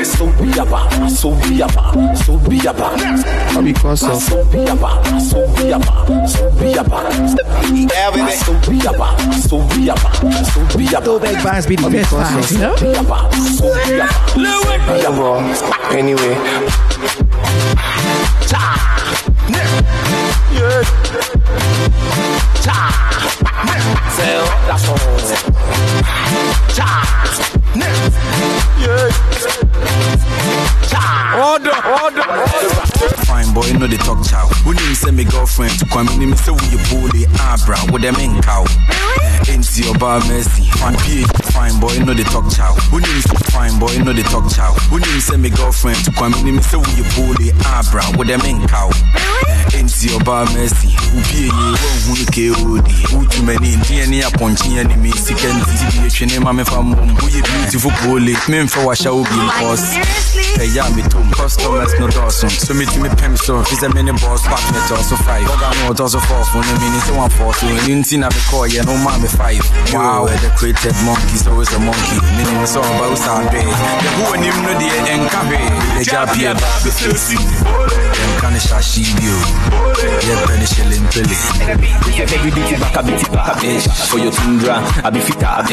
because 3.62 4.02
of 4.02 4.22
So 4.22 4.44
be 4.50 4.68
about, 4.70 5.20
so 5.20 5.38
be 5.38 5.46
about, 5.46 6.56
so 6.56 6.78
be 6.78 6.88
about. 6.96 7.60
So 7.60 8.00
be 8.00 8.08
about, 8.08 8.40
so 8.40 8.70
be 8.70 8.86
about, 8.86 9.34
so 9.34 9.60
be 9.68 9.86
via, 9.86 9.96
so 10.48 10.76
be 10.76 10.86
about. 10.88 11.04
Throwback 11.04 11.36
vibes 11.44 11.66
be 11.68 11.76
the 11.76 11.90
best 11.90 12.10
vibes, 12.10 12.52
you 12.52 12.58
know? 12.58 12.76
So 12.76 12.92
be 12.92 12.98
about, 12.98 13.32
so 13.34 13.74
be 13.84 14.00
about. 15.04 15.16
Well, 15.18 15.40
anyway. 15.92 16.34
Fine 33.26 33.54
boy, 33.54 33.72
no 33.78 33.86
they 33.86 33.96
talk 33.96 34.24
chow. 34.26 34.46
Who 34.64 34.74
name 34.74 34.94
say 34.94 35.10
me 35.12 35.24
girlfriend 35.24 35.78
to 35.78 35.86
come 35.86 36.08
in 36.08 36.30
me 36.30 36.36
say 36.36 36.52
we 36.52 36.66
you 36.68 36.78
bully 36.90 37.26
abra 37.38 37.78
with 37.92 38.02
them 38.02 38.16
in 38.16 38.42
cow. 38.42 38.64
Eh, 39.22 39.52
ain't 39.52 39.78
your 39.78 39.94
bar 39.98 40.18
mercy. 40.26 40.64
Fine 40.80 40.96
P 40.98 41.24
fine 41.56 41.80
boy, 41.80 41.96
no 42.04 42.12
they 42.12 42.28
talk 42.28 42.44
chow. 42.52 42.76
Who 42.92 43.00
name 43.00 43.22
say 43.24 43.40
fine 43.48 43.78
boy, 43.80 43.96
no 44.04 44.12
they 44.12 44.22
talk 44.28 44.44
chow. 44.52 44.76
Who 44.92 45.00
name 45.00 45.20
say 45.20 45.36
me 45.36 45.48
girlfriend 45.48 46.04
to 46.04 46.12
come 46.12 46.34
in 46.44 46.56
me 46.56 46.62
say 46.62 46.76
we 46.76 46.90
you 47.00 47.06
bully 47.16 47.48
abra 47.72 48.04
with 48.20 48.28
them 48.28 48.44
in 48.44 48.60
cow. 48.68 48.90
Eh, 49.48 49.80
ain't 49.80 49.90
your 50.04 50.20
bar 50.20 50.44
mercy. 50.52 50.92
Who 51.16 51.18
pay 51.32 51.48
ye 51.48 51.72
won 51.80 51.96
who 52.04 52.14
ke 52.28 52.44
odi. 52.52 52.96
Who 53.08 53.24
too 53.32 53.42
many 53.42 53.72
Indian 53.72 54.12
ya 54.12 54.28
ponchi 54.36 54.76
and 54.76 54.92
me 55.00 55.10
second 55.16 55.56
TV 55.64 56.12
chene 56.12 56.36
mame 56.44 56.64
fam 56.64 56.92
who 56.92 57.26
you 57.32 57.42
beautiful 57.42 57.92
bully. 58.04 58.36
Men 58.52 58.68
for 58.68 58.84
washa 58.84 59.10
ubi 59.10 59.40
cause. 59.56 59.96
Hey, 60.60 60.68
yeah, 60.72 60.88
me 60.94 61.02
too. 61.08 61.24
Customers 61.32 61.92
no 61.98 62.08
dawson. 62.08 62.50
So 62.50 62.74
me 62.74 62.84
to 62.84 62.98
me 63.00 63.08
pem 63.16 63.36
so. 63.36 63.60
Is 63.72 63.82
a 63.82 63.88
mini 63.92 64.12
boss 64.12 64.44
me 64.44 64.78
to 64.88 64.94
also 64.94 65.16
five. 65.16 65.46
But 65.48 65.60
I 65.60 65.72
know 65.80 65.92
it 65.92 66.00
also 66.00 66.20
four 66.20 66.44
for 66.52 66.60
no 66.60 66.72
meaning 66.80 67.00
so 67.00 67.16
one 67.16 67.30
four. 67.30 67.52
So 67.54 67.66
in 67.66 68.00
Inti 68.04 68.18
na 68.18 68.28
me 68.28 68.40
call 68.48 68.66
yeah 68.66 68.82
no 68.82 68.94
me 69.18 69.28
five. 69.28 69.64
Wow, 69.92 70.26
the 70.26 70.52
created 70.56 70.94
monkeys 71.04 71.46
always 71.56 71.72
a 71.72 71.80
monkey. 71.80 72.20
Meaning 72.36 72.60
it's 72.60 72.76
all 72.76 72.84
about 72.84 73.16
sound 73.16 73.48
big. 73.50 73.64
The 73.64 74.10
who 74.20 74.24
and 74.36 74.44
him 74.44 74.56
no 74.60 74.72
the 74.76 74.88
encabe. 75.08 75.60
The 75.96 76.04
job 76.04 76.28
here 76.36 76.52
baby 76.52 76.90
face. 76.92 77.32
Them 77.32 78.32
kind 78.40 78.56
of 78.56 78.60
shashi 78.60 79.08
bio. 79.16 79.36
Yeah, 80.28 80.44
penny 80.44 80.66
shilling 80.68 81.06
pilly. 81.08 81.36
Every 82.20 82.50
beat 82.52 82.72
it 82.72 82.80
back, 82.80 82.96
a 82.96 83.02
beat 83.02 83.24
back. 83.32 83.56
For 84.12 84.18
your 84.18 84.32
tundra, 84.32 84.84
I 85.00 85.08
be 85.08 85.20
fit, 85.20 85.40
a. 85.40 85.64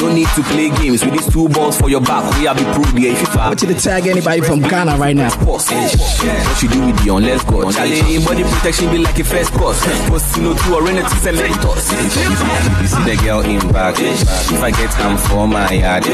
No 0.00 0.08
need 0.12 0.28
to 0.36 0.42
play 0.48 0.70
games 0.80 1.04
with 1.04 1.12
these 1.12 1.28
two 1.28 1.48
balls 1.48 1.78
for 1.78 1.90
your 1.90 2.00
back. 2.00 2.24
We 2.40 2.46
are 2.46 2.54
be 2.54 2.64
proved, 2.72 2.98
yeah, 2.98 3.12
if 3.12 3.20
you 3.20 3.28
I 3.40 3.48
want 3.48 3.60
you 3.60 3.68
to 3.68 3.74
tag 3.74 4.06
anybody 4.06 4.40
from 4.40 4.60
Ghana 4.60 4.96
right 4.96 5.16
now. 5.16 5.28
Boss, 5.44 5.68
what 5.70 6.62
you 6.62 6.68
do 6.68 6.86
with 6.86 6.96
the 7.04 7.12
let's 7.12 7.44
go. 7.44 7.70
Charlie, 7.70 8.24
body 8.24 8.42
protection 8.44 8.90
be 8.90 8.98
like 8.98 9.18
a 9.18 9.24
first 9.24 9.52
course. 9.52 9.80
Post 10.08 10.38
no 10.38 10.54
two 10.56 10.74
or 10.74 10.82
to 11.04 11.16
select 11.20 11.64
us. 11.64 11.92
If 11.92 12.80
you 12.80 12.88
see 12.88 13.04
the 13.04 13.16
girl 13.22 13.40
in 13.40 13.60
back, 13.72 13.96
if 14.00 14.62
I 14.62 14.70
get 14.70 14.96
am 15.00 15.15
for 15.18 15.46
my 15.46 15.70
yard, 15.70 16.04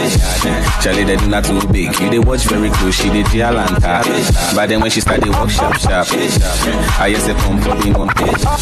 Charlie, 0.81 1.05
they 1.05 1.17
do 1.17 1.29
not 1.29 1.45
too 1.45 1.61
big. 1.69 1.99
You 2.01 2.11
they 2.11 2.19
watch 2.19 2.45
very 2.45 2.71
close, 2.71 2.95
she 2.95 3.09
did 3.11 3.27
Jalanta. 3.27 4.03
But 4.55 4.69
then 4.69 4.81
when 4.81 4.91
she 4.91 5.01
start, 5.01 5.21
they 5.21 5.31
walk 5.31 5.51
sharp, 5.51 5.77
sharp. 5.77 6.07
I 6.99 7.13
just 7.13 7.27
say 7.27 7.35
pump 7.35 7.63
for 7.63 7.75
being 7.83 7.95
on 7.97 8.09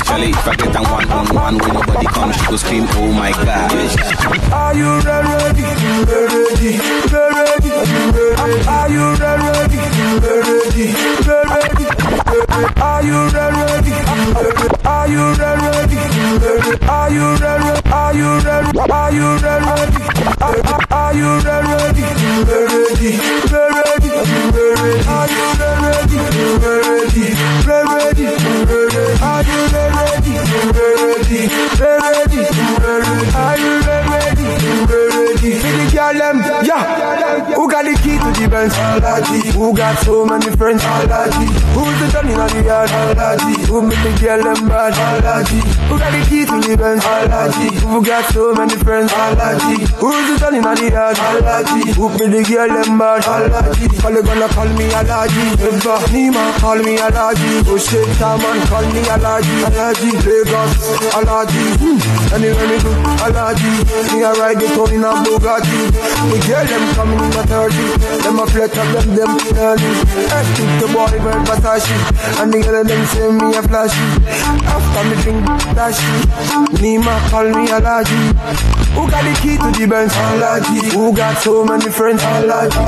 Charlie, 0.04 0.30
if 0.30 0.48
I 0.48 0.56
get 0.56 0.76
am 0.76 0.84
one 0.84 1.10
on 1.10 1.34
one 1.34 1.58
when 1.58 1.74
nobody 1.74 2.06
comes, 2.06 2.36
she 2.36 2.46
go 2.46 2.56
scream, 2.56 2.86
oh 2.90 3.12
my 3.12 3.30
god. 3.32 3.72
Are 4.52 4.74
you 4.74 5.00
ready? 5.00 5.62
Ready? 6.10 6.78
Ready? 7.10 7.70
Are 8.68 8.90
you 8.90 9.14
ready? 9.16 9.78
Ready? 10.20 10.92
Ready? 11.26 12.19
Are 12.30 13.02
you 13.02 13.26
ready? 13.30 13.90
Are 14.86 15.08
you 15.08 15.34
ready? 15.34 15.98
Are 16.86 17.10
you 17.10 17.34
ready? 17.34 17.80
Are 17.90 18.14
you 18.14 18.38
ready? 18.38 18.78
Are 18.78 19.12
you 19.12 19.36
ready? 19.36 19.98
Are 20.90 21.14
you 21.14 21.40
ready? 21.42 22.06
Ready? 22.46 23.10
Ready? 23.50 24.10
Are 25.10 25.26
you 25.26 25.46
ready? 25.58 26.18
Ready? 26.62 27.26
Ready? 27.66 28.26
Are 29.20 29.42
you 29.42 29.58
ready? 29.74 30.34
Ready? 30.70 31.40
Ready? 31.80 32.42
Are 33.34 33.58
you 33.58 33.80
ready? 33.80 34.09
Ready? 34.50 35.54
For 35.62 35.70
the 35.70 35.86
girl 35.94 36.14
them, 36.18 36.38
yeah. 36.66 37.54
Who 37.54 37.70
got 37.70 37.84
the 37.84 37.94
key 38.02 38.18
to 38.18 38.28
the 38.34 38.48
Benz? 38.50 38.74
Who 39.54 39.74
got 39.76 39.98
so 40.02 40.26
many 40.26 40.50
friends? 40.56 40.82
Who's 40.82 41.96
the 42.02 42.08
Johnny 42.10 42.34
on 42.34 42.48
the 42.50 42.62
yard? 42.66 42.90
Who 43.70 43.82
make 43.86 44.02
the 44.02 44.10
girl 44.18 44.42
them 44.42 44.66
bad? 44.68 44.94
Who 45.86 45.98
got 45.98 46.10
the 46.10 46.20
key 46.26 46.44
to 46.46 46.56
the 46.58 46.74
Benz? 46.76 47.04
Who 47.84 48.02
got 48.04 48.24
so 48.34 48.52
many 48.54 48.74
friends? 48.82 49.12
Who's 50.02 50.26
the 50.26 50.36
Johnny 50.40 50.58
on 50.58 50.74
the 50.74 50.90
yard? 50.90 51.16
Who 51.94 52.08
make 52.10 52.30
the 52.34 52.42
girl 52.42 52.68
them 52.68 52.98
bad? 52.98 53.22
Call 54.02 54.12
you 54.12 54.22
gonna 54.22 54.48
call 54.48 54.68
me 54.74 54.90
Alaji. 54.90 55.44
Eva 55.62 55.94
Nima 56.10 56.58
call 56.58 56.78
me 56.82 56.96
Alaji. 56.98 57.62
Oh 57.70 57.78
shit, 57.78 58.02
man 58.18 58.66
call 58.66 58.82
me 58.90 59.00
Alaji. 59.14 59.62
Alaji, 59.62 60.10
Lagos, 60.26 60.74
hmm. 61.78 61.99
Alaji. 62.30 62.34
Anywhere 62.34 62.68
me 62.68 62.76
go, 62.82 62.90
Alaji. 63.26 63.70
Me 64.12 64.22
a 64.22 64.32
ride 64.32 64.58
the 64.60 64.66
town 64.68 64.90
in 64.94 65.04
a 65.04 65.10
Bugatti. 65.22 65.90
The 66.30 66.38
girl 66.46 66.64
them 66.66 66.84
coming 66.94 67.18
in 67.18 67.32
a 67.32 67.42
30. 67.42 68.22
Them 68.22 68.38
a 68.38 68.46
flex 68.46 68.76
up 68.78 68.86
them 68.94 69.14
them 69.16 69.30
early. 69.58 69.90
I 70.30 70.42
keep 70.54 70.70
the 70.80 70.86
boy 70.92 71.10
very 71.10 71.42
Versace. 71.44 71.96
And 72.40 72.52
the 72.52 72.60
girl 72.62 72.84
them 72.84 73.06
say 73.06 73.30
me 73.30 73.56
a 73.56 73.62
flashy. 73.62 74.06
After 74.66 75.02
me 75.08 75.14
drink 75.22 75.44
flashy. 75.74 76.12
Nima 76.78 77.14
call 77.30 77.48
me 77.50 77.70
a 77.70 77.80
Alaji. 77.80 78.20
Who 78.94 79.10
got 79.10 79.24
the 79.24 79.32
key 79.42 79.56
to 79.58 79.70
the 79.78 79.86
Benz? 79.86 80.12
Alaji. 80.12 80.92
Who 80.92 81.12
got 81.14 81.36
so 81.42 81.64
many 81.64 81.90
friends? 81.90 82.22
Alaji. 82.22 82.80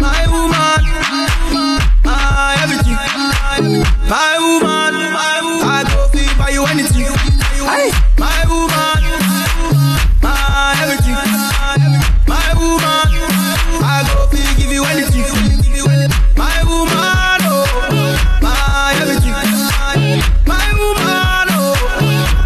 My 0.00 0.26
woman, 0.26 0.82
my 2.04 2.56
everything. 2.62 2.96
My 4.08 4.36
woman, 4.40 4.94
I 4.96 5.06
buy 5.14 5.39
you 6.60 6.66
anything. 6.68 7.08
My 8.18 8.44
woman, 8.48 9.00
my 10.20 10.76
everything. 10.82 11.16
My 12.28 12.52
woman, 12.60 13.08
I 13.80 14.04
go 14.04 14.26
feel 14.28 14.50
give 14.56 14.72
you 14.72 14.84
anything. 14.84 15.24
My 16.36 16.60
woman, 16.68 17.40
oh, 17.48 17.64
my 18.42 18.92
everything. 19.00 19.32
My 20.44 20.68
woman, 20.76 21.48
oh, 21.56 21.72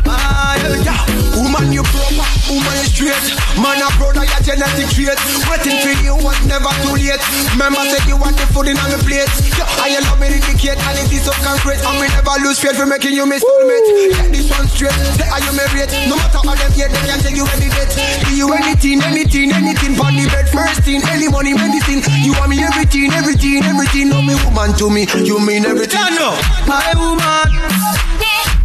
my 0.06 0.58
everything. 0.62 1.42
Woman, 1.42 1.72
you 1.72 1.82
proper, 1.82 2.28
woman, 2.48 2.74
you 2.78 2.86
straight. 2.86 3.26
Man, 3.58 3.82
a 3.82 3.88
brother, 3.98 4.24
your 4.24 4.40
genetic 4.46 4.88
trait. 4.94 5.18
Waiting 5.50 5.78
for 5.82 5.94
you 6.06 6.14
never 6.54 6.70
too 6.86 6.94
late. 6.94 7.18
Remember, 7.58 7.82
said 7.90 8.06
you 8.06 8.14
want 8.14 8.38
the 8.38 8.46
food 8.54 8.70
in 8.70 8.78
on 8.78 8.90
the 8.94 9.00
plate. 9.02 9.26
Yeah, 9.58 9.66
I 9.82 9.98
love 10.06 10.22
me 10.22 10.30
indicate, 10.30 10.78
and 10.78 10.96
it 11.02 11.10
is 11.10 11.26
so 11.26 11.34
concrete. 11.42 11.82
And 11.82 11.98
we 11.98 12.06
never 12.14 12.34
lose 12.46 12.62
faith 12.62 12.78
for 12.78 12.86
making 12.86 13.18
you 13.18 13.26
my 13.26 13.42
soulmate. 13.42 13.88
Get 14.14 14.30
this 14.30 14.46
one 14.46 14.66
straight. 14.70 14.94
Say, 15.18 15.26
are 15.26 15.42
you 15.42 15.50
married? 15.58 15.90
No 16.06 16.14
matter 16.14 16.38
how 16.46 16.54
them 16.54 16.70
hate, 16.78 16.94
they 16.94 17.02
can 17.10 17.18
take 17.18 17.34
you 17.34 17.46
any 17.58 17.68
date. 17.74 17.90
Give 18.30 18.38
you 18.38 18.48
anything, 18.54 19.02
anything, 19.02 19.50
anything. 19.50 19.98
For 19.98 20.10
the 20.14 20.30
bed, 20.30 20.46
first 20.54 20.86
thing, 20.86 21.02
any 21.10 21.26
money, 21.26 21.58
medicine. 21.58 22.06
You 22.22 22.38
want 22.38 22.54
me 22.54 22.62
everything, 22.62 23.10
everything, 23.10 23.64
everything. 23.66 24.14
No, 24.14 24.22
me 24.22 24.38
woman 24.46 24.70
to 24.78 24.86
me, 24.90 25.10
you 25.26 25.42
mean 25.42 25.66
everything. 25.66 25.98
no. 26.14 26.38
My 26.70 26.94
woman, 26.94 27.18
my 27.18 27.82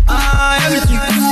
ah, 0.06 0.62
everything. 0.62 1.29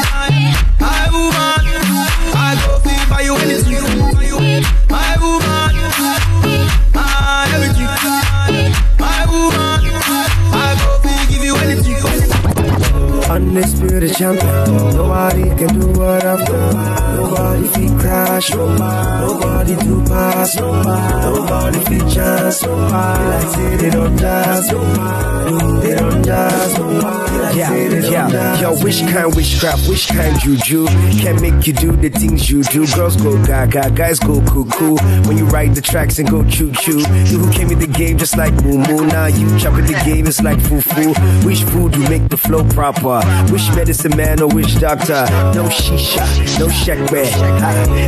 Undisputed 13.57 14.13
champion. 14.13 14.93
Nobody 14.93 15.43
can 15.55 15.79
do 15.79 15.87
what 15.99 16.23
I've 16.23 16.45
done. 16.45 17.15
Nobody 17.15 17.67
fit 17.69 17.99
crash, 17.99 18.51
nobody 18.51 19.75
do 19.77 20.03
pass, 20.05 20.55
nobody 20.57 21.79
fit 21.79 22.07
chance. 22.13 22.63
Like 22.63 23.55
say 23.55 23.77
they 23.77 23.89
don't 23.89 24.15
dance, 24.15 24.67
they 24.69 25.95
don't 25.95 26.21
dance. 26.21 27.37
Yeah, 27.56 27.74
yeah, 27.74 28.62
yo, 28.62 28.75
which 28.84 29.00
kind 29.01 29.34
witchcraft, 29.36 29.88
which 29.88 30.08
kind 30.08 30.39
juju 30.39 30.86
can 31.22 31.42
make 31.42 31.66
you 31.66 31.74
do 31.74 31.96
the 31.96 32.10
things 32.10 32.50
you 32.50 32.63
do? 32.63 32.86
Girls 32.96 33.16
go 33.16 33.42
gaga, 33.46 33.89
guys 33.92 34.20
go 34.20 34.42
cuckoo. 34.42 34.98
When 35.27 35.38
you 35.38 35.46
ride 35.46 35.74
the 35.75 35.82
tracks 35.82 36.20
and 36.20 36.30
go 36.30 36.44
choo 36.44 36.72
choo. 36.74 37.00
You 37.00 37.39
who 37.39 37.51
came 37.51 37.72
in 37.72 37.80
the 37.80 37.88
game 37.88 38.18
just 38.18 38.38
like 38.38 38.54
moo 38.63 38.77
moo. 38.77 39.06
Now 39.08 39.27
you 39.27 39.48
chopping 39.60 39.86
the 39.86 40.00
game, 40.06 40.27
it's 40.27 40.42
like 40.42 40.60
foo 40.62 40.82
foo. 40.82 41.13
Which 41.48 41.63
food 41.63 41.96
you 41.96 42.04
make 42.10 42.27
the 42.30 42.38
flow 42.38 42.68
proper? 42.70 43.22
Which 43.51 43.70
medicine 43.75 44.16
man 44.18 44.42
or 44.42 44.50
which 44.50 44.80
doctor? 44.80 45.25
No 45.56 45.70
shisha, 45.70 46.25
no 46.60 46.68
shakwe. 46.68 47.25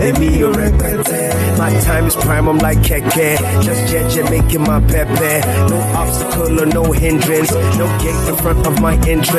And 0.03 0.19
me. 0.19 0.29
My 1.57 1.71
time 1.81 2.05
is 2.05 2.15
prime, 2.15 2.47
I'm 2.47 2.57
like 2.57 2.79
keke. 2.79 3.37
Just 3.63 3.91
jet 4.13 4.29
making 4.29 4.61
my 4.63 4.79
pepe. 4.81 5.47
No 5.69 5.79
obstacle 5.95 6.61
or 6.61 6.65
no 6.65 6.91
hindrance. 6.91 7.51
No 7.51 7.87
gate 7.99 8.29
in 8.29 8.35
front 8.37 8.65
of 8.67 8.81
my 8.81 8.95
entrance. 9.07 9.28
No 9.29 9.35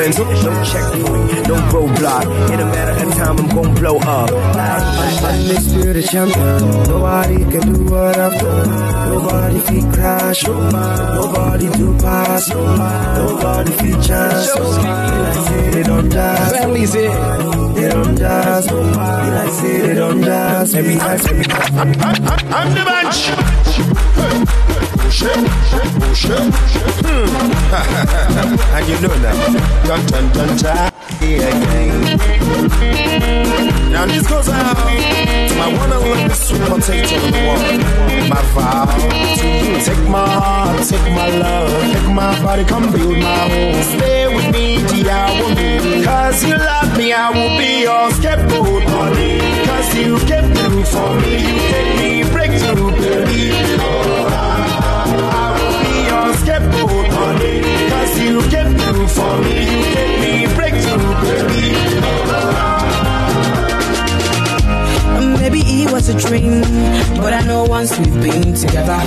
checkpoint, 0.63 1.43
no 1.49 1.55
roadblock. 1.69 2.23
In 2.53 2.61
a 2.61 2.65
matter 2.65 2.95
of 3.05 3.13
time, 3.13 3.37
I'm 3.37 3.47
gonna 3.49 3.73
blow 3.77 3.97
up. 3.97 4.31
Undisputed 4.31 6.05
champion. 6.05 6.59
Nobody 6.87 7.43
can 7.51 7.73
do 7.73 7.83
what 7.91 8.17
I've 8.17 8.39
done. 8.39 8.69
Nobody 9.09 9.59
fit 9.59 9.83
crash. 9.93 10.47
Nobody 10.47 11.69
do 11.71 11.93
pass. 11.97 12.47
Nobody 12.49 13.71
fit 13.73 14.01
chance. 14.01 14.55
Like 14.55 15.33
say 15.45 15.69
they 15.71 15.83
don't 15.83 16.07
dance. 16.07 16.51
Family's 16.53 16.95
it. 16.95 17.11
They 17.75 17.89
don't 17.89 18.15
dance. 18.15 18.71
Like 18.71 19.49
say 19.49 19.81
they 19.81 19.93
don't 19.93 20.21
dance. 20.21 20.73
Every 20.73 20.95
time, 20.95 21.19
every 21.19 21.43
time. 21.43 21.93
I'm 22.53 22.73
the 22.73 22.83
bunch. 22.85 23.31
Hmm. 25.11 25.43
and 28.75 28.87
you 28.87 28.95
know 29.01 29.15
now. 29.19 29.35
Dun 29.83 30.05
dun 30.07 30.25
dun 30.31 30.91
yeah. 31.21 31.51
Now 33.91 34.05
this 34.05 34.25
goes 34.25 34.47
out 34.47 34.77
to 34.77 35.55
my 35.55 35.67
one 35.77 35.91
and 35.91 36.03
only 36.03 36.33
sweet 36.33 36.61
potato 36.61 37.15
in 37.15 37.31
the 37.31 37.39
world. 37.43 37.81
My 38.29 38.41
vow 38.55 38.85
to 38.85 39.47
you. 39.47 39.71
Take 39.83 40.07
my 40.09 40.29
heart, 40.29 40.87
take 40.87 41.11
my 41.13 41.27
love, 41.37 41.71
take 41.91 42.09
my 42.13 42.41
body, 42.41 42.63
come 42.63 42.91
build 42.91 43.17
my 43.17 43.49
home. 43.49 43.83
Stay 43.83 44.33
with 44.33 44.49
me, 44.53 44.77
dear 44.87 45.27
woman. 45.41 46.03
Cause 46.05 46.43
you 46.43 46.55
love 46.55 46.97
me, 46.97 47.11
I 47.11 47.29
will 47.31 47.57
be 47.57 47.81
your 47.81 48.11
scapegoat, 48.11 48.83
honey. 48.83 49.39
Cause 49.65 49.95
you 49.97 50.19
came 50.29 50.53
through 50.53 50.85
for 50.85 51.13
me, 51.19 51.33
you 51.45 51.57
gave 51.71 51.91
me 51.99 52.23
breakthrough, 52.31 52.91
baby. 52.91 53.51
Oh, 53.81 54.20
you 58.23 58.41
came 58.49 58.77
through 58.77 59.07
for 59.07 59.37
me, 59.41 59.55
you 59.65 59.81
gave 59.95 60.19
me 60.21 60.31
breakthrough, 60.55 61.13
baby. 61.21 61.65
Maybe 65.41 65.61
it 65.81 65.91
was 65.91 66.07
a 66.07 66.13
dream, 66.17 66.61
but 67.17 67.33
I 67.33 67.41
know 67.45 67.63
once 67.63 67.97
we've 67.97 68.21
been 68.21 68.53
together, 68.53 68.99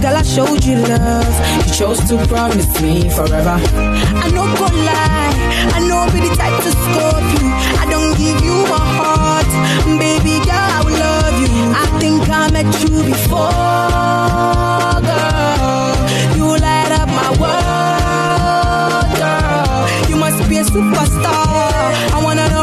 girl, 0.00 0.16
I 0.16 0.22
showed 0.22 0.64
you 0.64 0.76
love. 0.76 1.34
You 1.66 1.72
chose 1.74 2.00
to 2.08 2.16
promise 2.26 2.80
me 2.80 3.10
forever. 3.10 3.58
I 3.58 4.30
know 4.34 4.46
go 4.56 4.66
lie, 4.88 5.34
I 5.76 5.78
know 5.88 6.06
be 6.12 6.20
the 6.26 6.34
type 6.36 6.56
to 6.64 6.70
scope 6.70 7.30
you. 7.36 7.48
I 7.82 7.84
don't 7.90 8.14
give 8.16 8.38
you 8.46 8.56
my 8.72 8.80
heart, 9.00 9.50
baby 9.98 10.34
girl, 10.46 10.70
I 10.76 10.80
will 10.86 10.98
love 11.06 11.36
you. 11.42 11.52
I 11.74 11.84
think 12.00 12.28
I 12.30 12.32
met 12.50 12.70
you 12.80 13.02
before, 13.12 13.50
girl. 15.08 15.94
You 16.36 16.46
light 16.64 16.92
up 17.00 17.08
my 17.08 17.30
world, 17.40 17.79
superstar. 20.64 21.92
I 22.16 22.20
wanna 22.22 22.48
know 22.50 22.59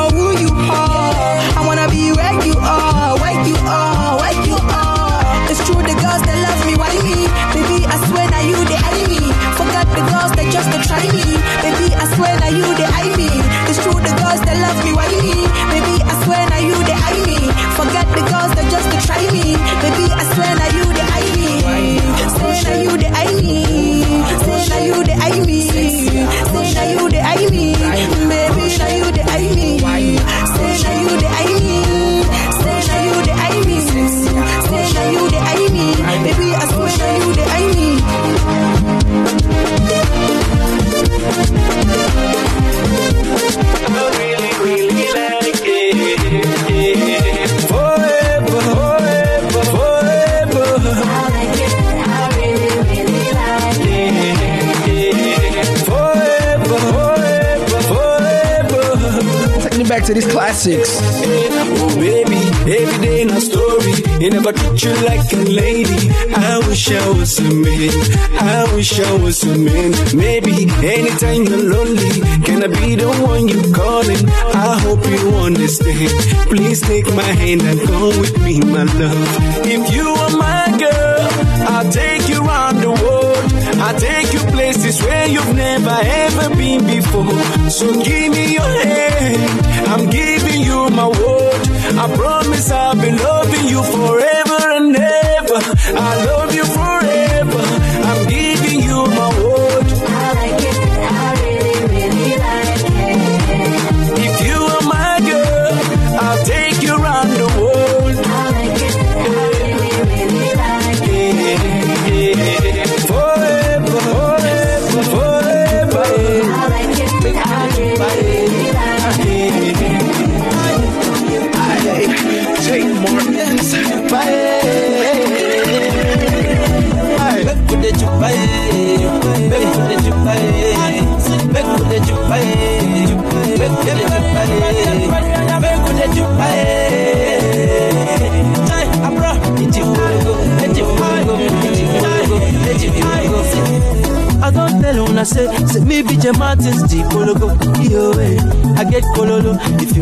a 67.39 67.49
man. 67.53 67.91
I 68.39 68.75
wish 68.75 68.99
I 68.99 69.13
was 69.17 69.43
a 69.43 69.57
man. 69.57 69.91
Maybe 70.15 70.69
anytime 70.85 71.43
you're 71.43 71.69
lonely, 71.75 72.21
can 72.45 72.63
I 72.63 72.67
be 72.67 72.95
the 72.95 73.09
one 73.25 73.47
you 73.47 73.61
calling? 73.73 74.23
I 74.53 74.79
hope 74.79 75.05
you 75.05 75.35
understand. 75.35 76.11
Please 76.49 76.81
take 76.81 77.07
my 77.13 77.31
hand 77.41 77.61
and 77.61 77.79
go 77.87 78.07
with 78.19 78.37
me, 78.43 78.59
my 78.61 78.83
love. 78.83 79.27
If 79.65 79.93
you 79.93 80.07
are 80.09 80.37
my 80.37 80.77
girl, 80.77 81.27
I'll 81.69 81.91
take 81.91 82.29
you 82.29 82.39
around 82.41 82.77
the 82.81 82.91
world. 82.91 83.53
I'll 83.79 83.99
take 83.99 84.33
you 84.33 84.39
places 84.51 85.01
where 85.03 85.27
you've 85.27 85.55
never 85.55 85.97
ever 86.01 86.55
been 86.55 86.85
before. 86.85 87.69
So 87.69 87.93
give 88.03 88.31
me 88.31 88.53
your 88.53 88.73
hand. 88.91 89.67
I'm 89.91 90.09
giving 90.09 90.61
you 90.61 90.89
my 90.89 91.07
word. 91.07 91.61
I 91.97 92.15
promise 92.15 92.71
I'll 92.71 92.95
be 92.95 93.11
loving 93.11 93.67
you 93.67 93.83
forever 93.83 94.59
and 94.77 94.95
ever. 94.95 95.59
I 95.97 96.25
love 96.25 96.53
you 96.55 96.65
forever. 96.65 97.26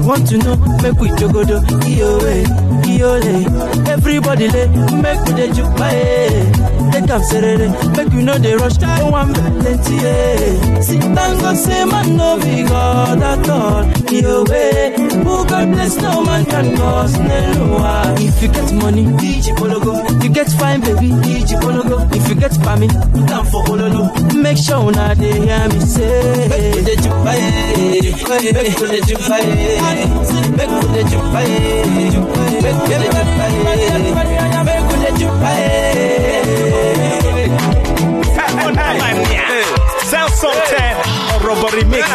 Want 0.05 0.27
to 0.29 0.37
know, 0.37 0.55
make 0.81 0.99
we 0.99 1.09
jogodo, 1.09 1.59
yo 1.97 2.19
yo 2.97 3.15
eh. 3.15 3.91
Everybody 3.91 4.47
lay, 4.49 4.67
make 5.01 5.21
we 5.25 5.33
dey 5.33 5.51
juke 5.51 5.79
eh. 5.81 6.51
Take 6.91 7.09
am 7.09 7.21
serere, 7.21 7.67
make 7.97 8.09
we 8.13 8.23
know 8.23 8.37
they 8.37 8.55
rush, 8.55 8.77
no 8.79 9.09
one 9.09 9.33
plenty 9.33 9.95
eh. 10.05 10.81
See, 10.81 10.99
thank 10.99 11.41
God, 11.41 11.57
say 11.57 11.85
man 11.85 12.15
no 12.17 12.37
be 12.39 12.63
God 12.63 13.21
at 13.21 13.49
all. 13.49 13.85
Your 14.11 14.45
who 14.45 15.45
God 15.47 15.71
bless, 15.73 15.95
no 15.97 16.23
man 16.23 16.45
can 16.45 16.77
cause 16.77 17.17
no 17.19 18.15
If 18.17 18.41
you 18.41 18.47
get 18.49 18.73
money, 18.73 19.05
DJ 19.05 19.55
Pologo. 19.55 20.23
You 20.23 20.29
get 20.29 20.47
fine, 20.49 20.81
baby, 20.81 21.09
DJ 21.09 21.59
Pologo. 21.59 21.97
If 22.15 22.29
you 22.29 22.35
get 22.35 22.51
pami, 22.51 22.87
down 23.27 23.45
for 23.45 23.63
Ololo. 23.65 24.24
Make 24.45 24.57
sure 24.59 24.91
now 24.91 25.11
they 25.15 25.33
hear 25.41 25.67
me 25.69 25.79
say. 25.79 26.47
Make 26.47 26.75
with 26.75 26.85
the 26.85 26.95
jupaye, 27.01 27.49
make 27.81 28.77
with 28.79 28.91
the 28.91 28.99
jupaye, 29.01 29.41
make 30.55 30.69
with 30.69 30.93
the 30.93 31.01
jupaye, 31.01 31.49
make 31.65 31.97
with 31.97 31.97
the 31.97 32.03
jupaye, 32.13 32.45
make 34.63 34.85
with 34.85 35.01
the 35.01 35.09
jupaye. 35.17 35.65
Sound 40.05 40.31
Sultan 40.33 40.93
or 41.33 41.39
Robbery 41.47 41.83
Mix. 41.85 42.05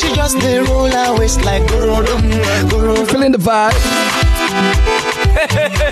She 0.00 0.08
just 0.16 0.34
they 0.40 0.58
roll 0.58 0.90
her 0.90 1.14
waist 1.16 1.44
like 1.44 1.62
Gorodum, 1.62 2.22
Gorodum. 2.68 3.06
Feeling 3.06 3.30
the 3.30 3.38
vibe. 3.38 5.15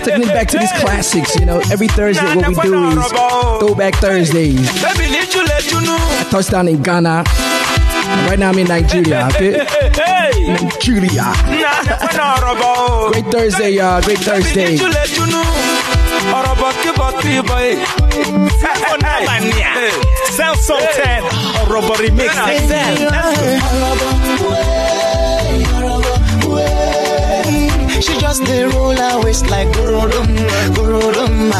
Taking 0.03 0.23
it 0.23 0.27
back 0.33 0.47
to 0.49 0.57
these 0.57 0.71
classics, 0.73 1.35
you 1.35 1.45
know. 1.45 1.59
Every 1.71 1.87
Thursday, 1.87 2.25
what 2.35 2.47
we 2.47 2.55
do 2.55 2.73
is 2.89 3.11
Throwback 3.59 3.95
Thursdays. 3.95 4.55
Baby, 4.81 5.11
let 5.11 5.33
you 5.33 5.43
let 5.45 5.71
you 5.71 5.81
know. 5.81 5.97
I 5.99 6.27
touched 6.29 6.51
down 6.51 6.67
in 6.67 6.81
Ghana. 6.81 7.23
Right 8.27 8.37
now 8.39 8.49
I'm 8.49 8.57
in 8.59 8.67
Nigeria, 8.67 9.27
okay? 9.35 9.65
Nigeria. 10.47 11.33
Great 13.11 13.25
Thursday, 13.31 13.71
y'all. 13.71 14.01
Great 14.01 14.19
Thursday. 14.19 14.77
Let 14.77 14.79
you 14.79 14.89
let 14.89 15.17
you 15.17 15.25
know. 15.27 15.43
ọ̀rọ̀ 16.37 16.55
bọ̀kí 16.61 16.89
bọ̀kí 16.99 17.33
bọ̀yì. 17.49 17.73
Sound 20.37 20.59
Sultan 20.67 21.21
or 21.59 21.65
Robbery 21.73 22.09
Mix. 22.17 22.33
She 28.05 28.13
just 28.19 28.43
they 28.45 28.63
roll 28.65 28.84
her 28.84 28.84
waist 29.35 29.49
like 29.49 29.67
Gorodum, 29.69 30.27
Gorodum. 30.75 31.51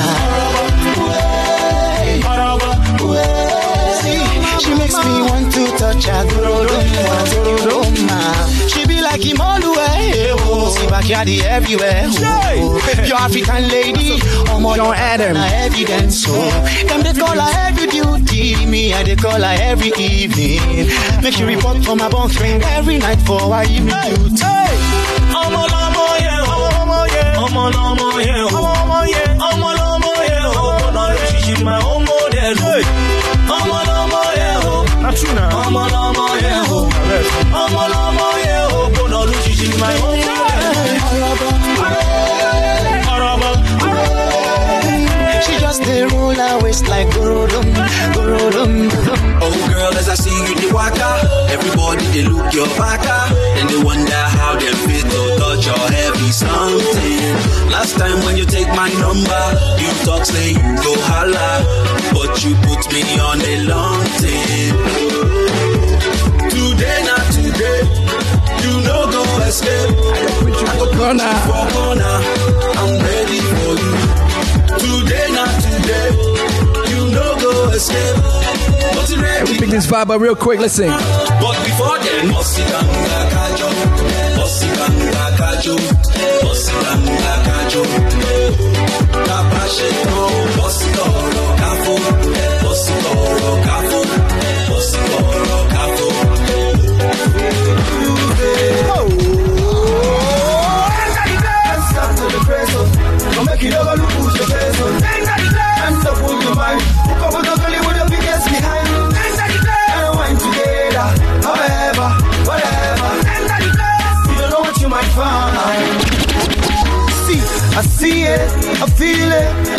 See, 4.02 4.20
ah. 4.22 4.60
she 4.62 4.74
makes 4.76 4.98
me 5.06 5.16
want 5.28 5.54
to 5.54 5.64
touch 5.78 6.06
her 6.06 6.24
Gorodum, 6.32 6.86
Gorodum. 7.46 8.08
Ah. 8.10 8.68
She 8.68 8.86
be 8.88 9.02
like 9.02 9.22
Imolue, 9.22 9.76
oh, 10.48 10.76
see 10.78 10.88
backyardy 10.88 11.42
everywhere. 11.44 12.06
Oh, 12.08 12.80
Pure 13.04 13.18
African 13.18 13.68
lady, 13.68 14.20
oh 14.50 14.60
my 14.60 14.76
John 14.76 14.96
Adam. 14.96 15.36
evidence. 15.38 16.26
Oh, 16.28 16.34
them 16.88 17.02
they 17.02 17.14
call 17.14 17.40
her 17.40 17.68
every 17.68 17.88
duty, 17.88 18.66
me 18.66 18.94
I 18.94 19.04
they 19.04 19.16
call 19.16 19.42
her 19.42 19.58
every 19.62 19.92
evening. 20.00 20.88
Make 21.22 21.34
she 21.34 21.44
report 21.44 21.84
for 21.84 21.96
my 21.96 22.10
bunk 22.10 22.40
every 22.40 22.98
night 23.00 23.22
for 23.22 23.40
her 23.40 23.64
evening 23.64 24.16
duty. 24.16 24.56
yẹn 25.46 25.82
o 25.82 25.85
ọmọ 27.46 27.64
lọmọ 27.76 28.08
yẹn 28.28 28.44
o. 28.44 28.62
Ọmọ 29.50 29.70
lọmọ 29.80 30.12
yẹn 30.30 30.46
o. 30.46 30.54
Ọmọ 30.86 31.04
lọ 31.12 31.16
ṣiṣi 31.30 31.54
ma 31.66 31.76
ó 31.94 32.00
mọ 32.08 32.18
dẹlu 32.34 32.70
ọmọ 33.58 33.78
lọmọ 33.90 34.22
yẹn 34.40 34.56
o. 34.72 34.76
Ọmọ 35.64 35.82
lọmọ 35.94 36.26
yẹn 36.44 36.60
o. 36.78 36.80
Ọmọ 37.64 37.84
lọmọ 37.94 38.28
yẹn 38.46 38.62
o. 38.78 38.80
Gbọdọ 38.94 39.20
lọ 39.30 39.34
ṣiṣi 39.44 39.68
ma 39.82 39.90
ó 40.10 40.12
waist 46.76 46.90
like 46.90 47.08
Gorodum, 47.10 47.74
Gorodum. 48.14 48.90
Oh 49.42 49.70
girl, 49.70 49.94
as 49.98 50.10
I 50.10 50.16
see 50.16 50.36
you 50.48 50.56
the 50.56 50.74
waka, 50.74 51.10
everybody 51.52 52.06
they 52.14 52.24
look 52.28 52.54
your 52.54 52.68
baka, 52.78 53.18
and 53.60 53.70
they 53.70 53.82
wonder 53.84 54.24
how 54.38 54.56
they 54.60 54.74
fit 54.86 55.04
to 55.04 55.22
touch 55.40 55.66
your 55.66 55.86
heavy 55.98 56.32
something. 56.32 57.72
Last 57.72 57.98
time 57.98 58.20
when 58.26 58.38
you 58.38 58.46
take 58.46 58.68
my 58.70 58.90
number, 59.00 59.44
you 59.82 59.90
talk 60.06 60.26
say 60.26 60.52
you 60.52 60.72
go 60.84 60.94
holla, 61.12 61.64
but 62.14 62.44
you 62.44 62.56
put 62.68 62.82
me 62.94 63.04
on 63.20 63.40
a 63.42 63.56
long 63.72 64.04
thing. 64.22 64.74
Today 66.52 67.00
not 67.10 67.26
today, 67.32 67.80
you 68.64 68.74
no 68.84 68.98
go 69.12 69.24
escape. 69.48 69.96
I 69.96 70.24
go 70.26 70.34
put 70.44 70.56
you 70.62 70.68
for 70.76 70.88
corner, 70.96 71.34
I'm 72.80 72.92
ready 73.00 73.40
for 73.52 73.74
you. 73.84 73.94
Today 74.76 75.28
not 75.32 75.54
today, 75.64 76.35
no 77.66 77.72
escape. 77.72 79.10
You 79.10 79.22
ready 79.22 79.52
We 79.52 79.60
pick 79.60 79.70
this 79.70 79.88
vibe 79.88 80.10
up 80.10 80.22
real 80.22 80.36
quick. 80.36 80.60
Listen. 80.60 80.90
but 80.90 81.58
before 81.64 82.00
then, 82.00 82.32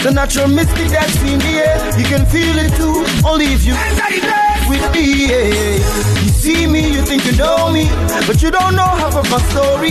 The 0.07 0.13
natural 0.13 0.47
mystic 0.47 0.87
that's 0.87 1.19
in 1.27 1.41
the 1.43 1.67
air. 1.67 1.83
You 1.99 2.07
can 2.07 2.23
feel 2.31 2.55
it 2.63 2.71
too, 2.79 3.03
only 3.27 3.47
if 3.51 3.67
you 3.67 3.75
with 4.71 4.87
me. 4.95 5.27
yeah. 5.27 5.83
You 6.23 6.31
see 6.31 6.63
me, 6.69 6.95
you 6.95 7.03
think 7.03 7.27
you 7.27 7.35
know 7.35 7.73
me, 7.73 7.91
but 8.23 8.41
you 8.41 8.53
don't 8.55 8.77
know 8.79 8.87
half 8.87 9.17
of 9.19 9.27
my 9.29 9.43
story. 9.51 9.91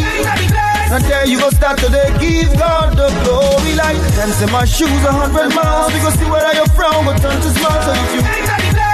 And 0.87 1.03
there 1.03 1.27
you 1.27 1.37
go 1.37 1.49
start 1.49 1.79
today, 1.79 2.15
give 2.23 2.47
God 2.55 2.95
the 2.95 3.11
glory. 3.27 3.75
Like 3.75 3.99
them 4.15 4.31
say 4.31 4.47
my 4.55 4.63
shoes 4.63 4.87
a 5.03 5.11
hundred 5.11 5.51
miles. 5.51 5.91
We 5.91 5.99
go 5.99 6.09
see 6.15 6.31
where 6.31 6.47
you're 6.55 6.71
from, 6.71 7.03
but 7.03 7.19
turn 7.19 7.35
to 7.35 7.49
smile. 7.59 7.83
So 7.83 7.91
if 7.91 8.15
you 8.15 8.21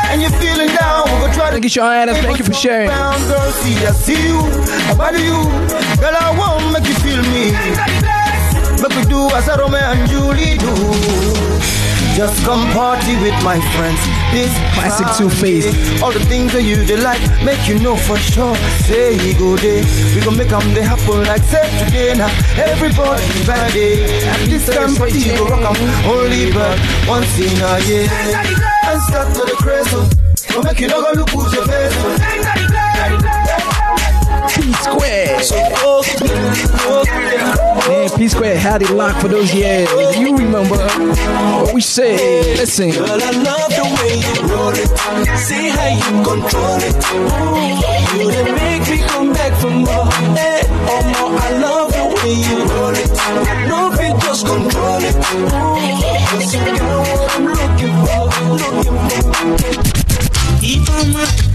and 0.10 0.26
you're 0.26 0.38
feeling 0.42 0.74
down, 0.74 1.06
we 1.06 1.22
go 1.22 1.34
try 1.38 1.54
to 1.54 1.62
Thank 1.62 1.66
you, 1.66 1.70
Sean 1.70 1.94
Adams. 1.94 2.18
Thank 2.18 2.40
you 2.40 2.46
for 2.46 2.54
sharing. 2.58 2.90
down, 2.90 3.22
girl. 3.30 3.52
See, 3.62 3.78
I 3.86 3.94
see 3.94 4.18
you, 4.26 4.42
I 4.90 4.98
body 4.98 5.22
you, 5.22 5.38
girl. 6.02 6.18
I 6.18 6.34
won't 6.34 6.74
make 6.74 6.90
you 6.90 6.98
feel 7.06 7.22
me. 7.30 8.21
Make 8.82 8.96
we 8.96 9.04
do 9.06 9.30
as 9.36 9.48
a 9.48 9.58
Romeo 9.58 9.80
and 9.80 10.10
Julie 10.10 10.58
do. 10.58 10.74
Just 12.16 12.44
come 12.44 12.66
party 12.74 13.16
with 13.22 13.38
my 13.44 13.60
friends. 13.78 14.02
This 14.34 14.52
Classic 14.74 15.06
Friday. 15.08 15.18
Two-Face. 15.18 16.02
All 16.02 16.12
the 16.12 16.20
things 16.26 16.52
that 16.54 16.64
you 16.64 16.76
like, 16.98 17.22
make 17.46 17.68
you 17.68 17.80
know 17.80 17.96
for 17.96 18.18
sure. 18.18 18.56
Say 18.90 19.18
he 19.18 19.34
go 19.34 19.56
there, 19.56 19.84
we 20.16 20.20
gon' 20.22 20.36
make 20.36 20.52
'em 20.52 20.74
they 20.74 20.82
happen 20.82 21.24
like 21.24 21.44
say 21.44 21.64
today 21.80 22.16
now. 22.18 22.32
Everybody 22.58 23.22
Friday, 23.46 24.04
and 24.28 24.52
this 24.52 24.66
time 24.66 24.96
party 24.96 25.30
go 25.38 25.46
rock 25.48 25.64
'em 25.64 25.78
only 26.10 26.52
but 26.52 26.78
once 27.08 27.38
in 27.38 27.62
a 27.62 27.80
year. 27.88 28.10
And 28.90 29.02
start 29.08 29.34
to 29.36 29.42
the 29.46 29.56
crazy, 29.64 30.02
go 30.52 30.62
make 30.64 30.80
you 30.82 30.88
know 30.88 31.02
go 31.02 31.12
look 31.20 31.30
who's 31.30 31.54
your 31.54 31.66
face. 31.66 32.71
P 34.62 34.72
Square. 34.74 35.42
Man, 37.88 38.10
P 38.16 38.28
Square 38.28 38.60
had 38.60 38.82
it 38.84 38.92
locked 38.92 39.22
for 39.22 39.28
those 39.28 39.52
years. 39.54 39.90
You 40.18 40.38
remember 40.38 40.78
what 40.78 41.74
we 41.74 41.82
said. 41.82 42.58
Listen. 42.58 42.92
Girl, 42.92 43.10
I 43.10 43.32
love 43.32 43.72
the 43.72 43.84
way 43.98 44.22
you 44.22 44.42
roll 44.54 44.70
it. 44.70 44.90
See 45.38 45.70
how 45.70 45.88
you 45.90 46.24
control 46.24 46.78
it. 46.78 46.96
Ooh, 47.12 48.20
you 48.20 48.32
done 48.32 48.54
make 48.56 48.88
me 48.88 48.98
come 49.08 49.34
back 49.34 49.54
for 49.60 49.72
more. 49.72 50.08
Oh 50.94 51.02
more, 51.10 51.34
I 51.40 51.52
love 51.58 51.92
the 51.92 52.06
way 52.22 52.34
you 52.34 52.64
roll 52.70 52.96
it. 52.96 53.10
Love 53.68 54.00
it, 54.00 54.16
just 54.22 54.46
control 54.46 55.02
it. 55.02 55.16
Ooh, 55.34 55.50
you 56.52 56.62
know 56.78 57.00
what 57.02 57.22
I'm 57.34 57.46
looking 57.48 57.96
for, 58.06 58.24
looking 58.62 58.98
for. 59.10 59.22
Ifama, 60.62 61.26
Ifama, 61.26 61.51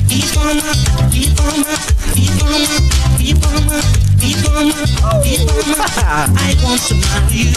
I 6.38 6.54
want 6.62 6.80
to 6.88 6.94
marry 6.94 7.36
you. 7.36 7.52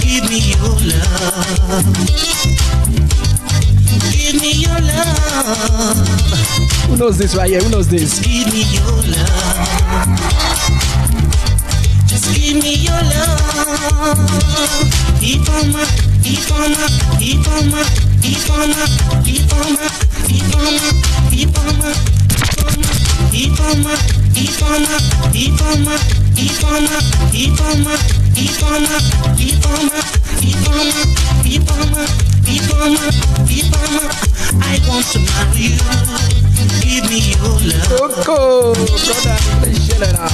Give 0.00 0.24
me 0.30 0.38
your 0.52 0.74
love. 0.88 1.86
Give 4.12 4.36
me 4.40 4.52
your 4.52 4.80
love. 4.80 5.98
Who 6.88 6.96
knows 6.96 7.18
this 7.18 7.34
right 7.36 7.50
here? 7.50 7.60
Who 7.60 7.68
knows 7.70 7.88
this? 7.88 8.18
Give 8.20 8.46
me 8.52 8.62
your 8.72 9.02
love. 9.12 9.68
Just 12.06 12.34
give 12.34 12.56
me 12.62 12.74
your 12.76 13.02
love. 13.02 14.19
Coco, 37.90 38.72
brother, 38.72 39.36
let's 39.62 39.88
it 39.88 40.18
out. 40.18 40.30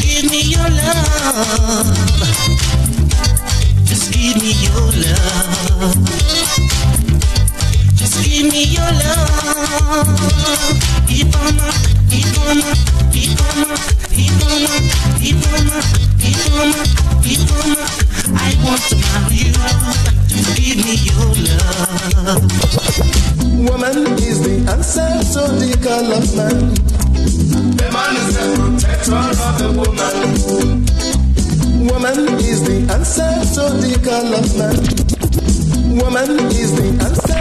Give 0.00 0.30
me 0.30 0.42
your 0.42 0.68
love. 0.68 2.69
Just 4.00 4.12
give 4.14 4.36
me 4.40 4.52
your 4.64 4.80
love. 5.04 5.92
Just 7.94 8.16
give 8.24 8.46
me 8.50 8.64
your 8.64 8.92
love. 8.96 10.08
Ifama, 11.04 11.68
Ifama, 12.08 12.72
Ifama, 13.12 13.76
Ifama, 14.16 14.72
Ifama, 15.20 15.78
Ifama, 16.24 16.80
Ifama. 17.28 17.84
I 18.32 18.56
want 18.64 18.82
to 18.88 18.96
marry 18.96 19.36
you. 19.36 19.60
Just 20.28 20.50
give 20.56 20.78
me 20.80 20.94
your 21.04 21.28
love. 21.44 22.40
Woman 23.68 24.16
is 24.18 24.38
the 24.40 24.54
answer 24.72 25.12
to 25.34 25.42
the 25.60 25.76
call 25.84 26.08
of 26.16 26.24
man. 26.36 26.56
The 27.76 27.86
man 27.92 28.16
is 28.16 28.28
the 28.34 28.44
protector 28.56 29.12
of 29.12 29.58
the 29.58 29.68
woman. 29.76 30.89
Woman 31.80 32.38
is 32.40 32.60
the 32.68 32.78
answer 32.92 33.30
to 33.56 33.64
the 33.80 33.96
call 34.04 34.34
of 34.36 34.46
man. 34.58 34.76
Woman 35.96 36.30
is 36.52 36.70
the 36.76 36.88
answer. 37.00 37.40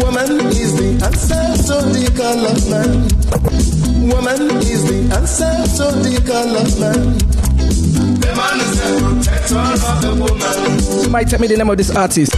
Woman 0.00 0.30
is 0.48 0.72
the 0.76 0.88
answer 1.04 1.44
to 1.68 1.76
the 1.92 2.08
call 2.16 2.46
of 2.46 2.60
man. 2.72 2.90
Woman 4.08 4.42
is 4.64 4.82
the 4.88 4.98
answer 5.14 5.52
to 5.76 5.84
the 6.00 6.16
call 6.24 6.56
of 6.56 6.80
man. 6.80 7.18
The 8.20 8.32
man 8.34 8.60
is 8.60 8.72
the 8.80 8.88
protector 9.02 9.58
of 9.58 10.00
the 10.00 10.12
woman. 10.24 10.80
Somebody 10.80 11.24
tell 11.26 11.40
me 11.40 11.46
the 11.48 11.56
name 11.58 11.68
of 11.70 11.76
this 11.76 11.90
artist. 11.94 12.32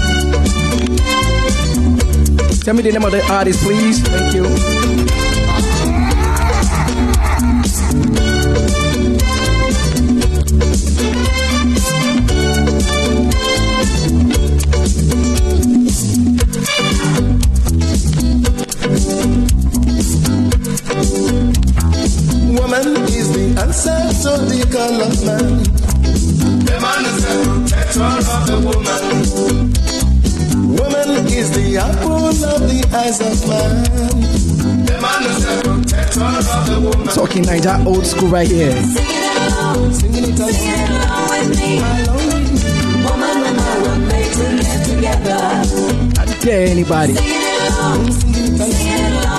Tell 2.64 2.74
me 2.74 2.83
the 2.83 2.92
name 2.92 3.05
of 3.05 3.12
the 3.12 3.22
artist, 3.31 3.62
please. 3.62 4.01
Thank 4.03 4.35
you. 4.35 4.88
To 24.29 24.45
the 24.45 24.61
call 24.73 25.01
of 25.03 25.25
man. 25.25 25.62
The 26.64 26.77
man 26.85 27.05
is 27.09 27.19
the 27.25 27.38
of 28.05 28.43
the 28.47 28.57
woman. 28.67 29.03
Woman 30.77 31.09
is 31.33 31.49
the 31.57 31.67
apple 31.79 32.29
of 32.29 32.61
the 32.69 32.81
eyes 32.93 33.21
of 33.21 33.49
man. 33.49 33.73
The 34.85 34.97
man 35.01 35.23
is 35.31 35.38
the 35.45 35.53
of 35.69 36.64
the 36.69 36.77
woman. 36.85 37.09
Talking 37.14 37.43
Niger 37.43 37.77
old 37.87 38.07
school 38.07 38.29
right 38.29 38.49
here. 38.49 38.73
Singing 38.73 39.17
it 39.17 39.49
out. 39.59 39.95
Sing 39.95 40.14
it 40.14 40.38
along 40.38 41.31
with 41.31 41.59
me. 41.59 41.73
Woman 43.05 43.38
and 43.49 43.61
I 43.61 43.62
were 43.83 43.99
made 44.09 44.33
to 44.33 44.45
live 44.59 44.83
together. 44.87 45.41
I 46.21 46.23
dare 46.45 46.67
anybody. 46.69 47.14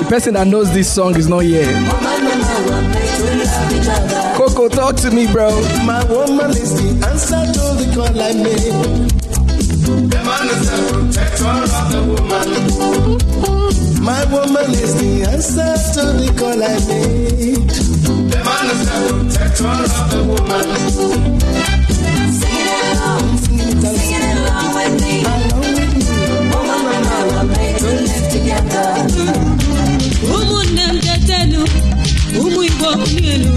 The 0.00 0.06
person 0.08 0.34
that 0.34 0.46
knows 0.48 0.72
this 0.72 0.92
song 0.92 1.16
is 1.16 1.28
not 1.28 1.40
here. 1.40 1.70
Coco, 4.54 4.68
talk 4.68 4.96
to 4.96 5.10
me, 5.10 5.26
bro. 5.32 5.48
My 5.84 6.04
woman 6.04 6.50
is 6.50 6.74
the 6.74 6.88
answer 7.08 7.40
to 7.52 7.74
the 7.78 7.86
call 7.94 8.20
I 8.20 8.32
made. 8.34 9.10
The 10.10 10.20
man 10.24 10.48
is 10.50 10.62
the 10.70 10.76
protector 10.90 11.50
of 11.50 11.86
the 11.92 12.00
woman. 12.10 12.48
My 14.02 14.24
woman 14.32 14.70
is 14.72 14.94
the 15.00 15.24
answer 15.30 15.76
to 15.94 16.02
the 16.18 16.28
call 16.38 16.62
I 16.62 16.78
made. 16.88 17.70
The 18.30 18.38
man 18.44 18.66
is 18.74 18.80
the 18.90 18.98
protector 19.08 19.68
of 19.70 20.10
the 20.10 20.20
woman. 20.28 20.66
Sing 22.40 22.58
it 22.60 22.70
along, 22.90 23.26
sing 23.38 23.58
it 24.16 24.24
along 24.34 24.68
with 24.74 24.94
me. 25.00 25.14
Along 25.24 25.60
with 25.60 25.78
oh. 25.78 25.94
me. 25.94 26.02
Woman 26.50 26.82
and 26.96 27.06
I 27.06 27.22
were 27.30 27.46
made 27.54 27.78
to 27.78 27.90
live 28.08 28.26
together. 28.32 28.88
ụmụnne 30.30 30.84
m 30.92 30.96
tetenu 31.00 31.62
ụmụ 32.40 32.60
igbo 32.68 32.90
nielu 32.94 33.52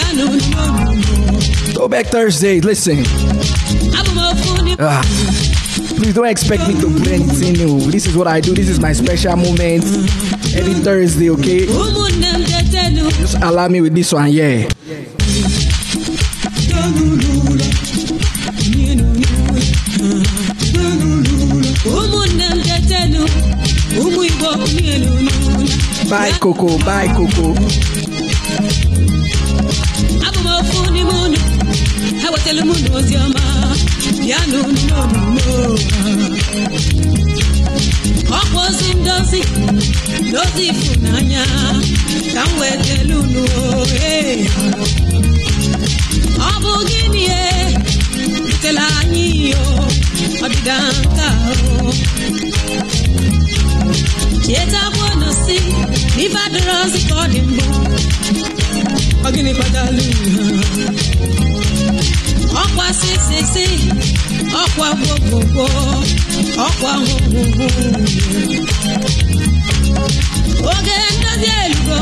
n'ụlọ 0.00 1.88
back 1.90 2.06
Thursday, 2.06 2.60
listen. 2.60 3.04
Ah, 4.78 5.02
please 5.96 6.14
don't 6.14 6.26
expect 6.26 6.66
me 6.66 6.74
to 6.80 6.88
anything 7.12 7.52
new. 7.52 7.90
This 7.90 8.06
is 8.06 8.16
what 8.16 8.26
I 8.26 8.40
do. 8.40 8.54
This 8.54 8.68
is 8.68 8.80
my 8.80 8.94
special 8.94 9.36
moment 9.36 9.84
every 10.56 10.74
Thursday, 10.74 11.28
okay? 11.30 11.66
Just 13.20 13.36
allow 13.42 13.68
me 13.68 13.80
with 13.82 13.94
this 13.94 14.12
one, 14.12 14.32
yeah. 14.32 14.68
Bye, 26.08 26.32
Coco. 26.40 26.78
Bye, 26.78 27.08
Coco. 27.14 28.01
Ewetala 32.52 32.64
m 32.68 32.70
unu 32.74 32.88
ozi 32.98 33.14
ọma 33.24 33.44
ya 34.30 34.38
n'ụlọ 34.50 35.00
ọkwa 38.38 38.60
ozi 38.68 38.88
ndozi 39.00 39.40
n'ozi 40.30 40.62
ịfụnanya 40.72 41.44
ka 42.34 42.42
m 42.48 42.52
wetala 42.60 43.14
unu 43.22 43.42
ee. 44.12 44.44
ọ 46.48 46.50
bụ 46.62 46.72
gịnị 46.88 47.24
butere 48.44 48.84
anyị 48.98 49.24
iyo 49.44 49.64
na 51.16 51.28
ọkwa 62.60 62.86
sisisi 63.00 63.66
ọkwa 64.62 64.88
gbogbogbo 65.00 65.64
ọkwa 66.66 66.92
hụhụhụ 67.04 67.66
oge 70.72 70.96
ndozi 71.16 71.48
elugo 71.64 71.98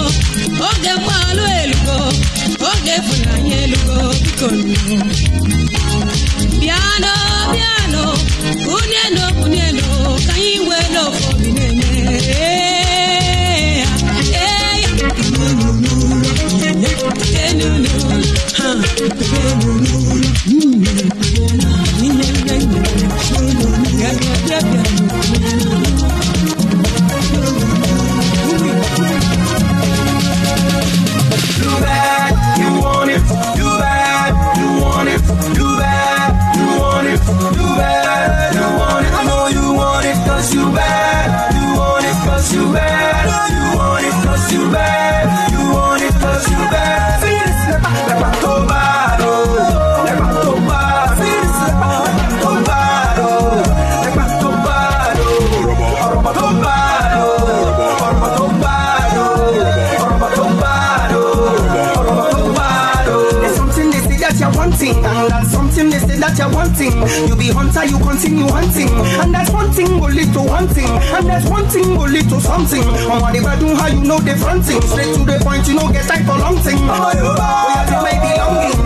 oge 0.68 0.92
mgbalụ 1.00 1.44
elugo 1.62 1.96
oge 2.70 2.94
ịfụnanya 3.00 3.56
elugo 3.64 3.96
biko 4.22 4.46
nụ. 4.56 4.74
bịanụ 6.60 7.12
bịanụ 7.52 8.02
kwụnyenụ 8.64 9.24
kwụnyenụ 9.38 9.86
ka 10.26 10.32
anyị 10.36 10.52
wee 10.68 10.86
n'ofe 10.92 11.24
obi 11.30 11.48
na-eme 11.56 11.88
Mm-hmm. 20.42 21.69
And 69.20 69.34
that's 69.34 69.50
one 69.52 69.70
thing 69.72 70.00
go 70.00 70.06
lead 70.06 70.32
to 70.32 70.40
one 70.40 70.68
thing. 70.68 70.88
And 70.88 71.26
that's 71.28 71.48
one 71.48 71.68
thing 71.68 71.94
go 71.94 72.04
lead 72.08 72.28
to 72.30 72.40
something. 72.40 72.82
And 72.82 73.20
what 73.20 73.36
if 73.36 73.44
I 73.44 73.58
do 73.60 73.68
how 73.76 73.88
you 73.88 74.00
know 74.00 74.18
the 74.18 74.34
front 74.36 74.64
thing? 74.64 74.80
Straight 74.80 75.12
to 75.14 75.20
the 75.28 75.36
point, 75.44 75.68
you 75.68 75.74
know, 75.74 75.92
get 75.92 76.08
time 76.08 76.24
for 76.24 76.38
long 76.40 76.56
thing. 76.64 76.80
Oh, 76.88 77.12
you 77.12 77.28
bad, 77.36 77.92
you 77.92 78.00
may 78.00 78.16
be 78.16 78.32
longing. 78.40 78.80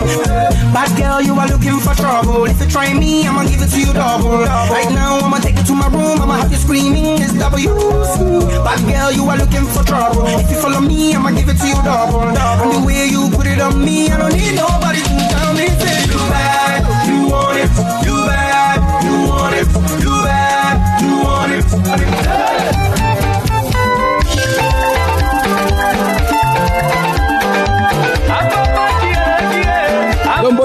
Bad 0.75 0.91
girl, 0.99 1.21
you 1.21 1.33
are 1.39 1.47
looking 1.47 1.79
for 1.79 1.95
trouble. 1.95 2.43
If 2.51 2.59
you 2.59 2.67
try 2.67 2.93
me, 2.93 3.25
I'ma 3.25 3.47
give 3.47 3.63
it 3.63 3.71
to 3.71 3.79
you 3.79 3.93
double. 3.93 4.43
Right 4.43 4.91
now, 4.91 5.23
I'ma 5.23 5.39
take 5.39 5.55
you 5.55 5.63
to 5.71 5.73
my 5.73 5.87
room. 5.87 6.19
I'ma 6.19 6.43
have 6.43 6.51
you 6.51 6.59
screaming. 6.59 7.15
It's 7.23 7.31
WC. 7.31 8.19
Bad 8.59 8.81
girl, 8.91 9.11
you 9.15 9.23
are 9.31 9.37
looking 9.37 9.65
for 9.71 9.83
trouble. 9.87 10.27
If 10.27 10.51
you 10.51 10.59
follow 10.59 10.81
me, 10.81 11.15
I'ma 11.15 11.31
give 11.31 11.47
it 11.47 11.57
to 11.63 11.67
you 11.67 11.79
double. 11.79 12.27
And 12.27 12.71
the 12.75 12.83
way 12.83 13.07
you 13.07 13.31
put 13.31 13.47
it 13.47 13.61
on 13.61 13.79
me, 13.79 14.11
I 14.11 14.17
don't 14.17 14.35
need 14.35 14.55
nobody 14.55 15.04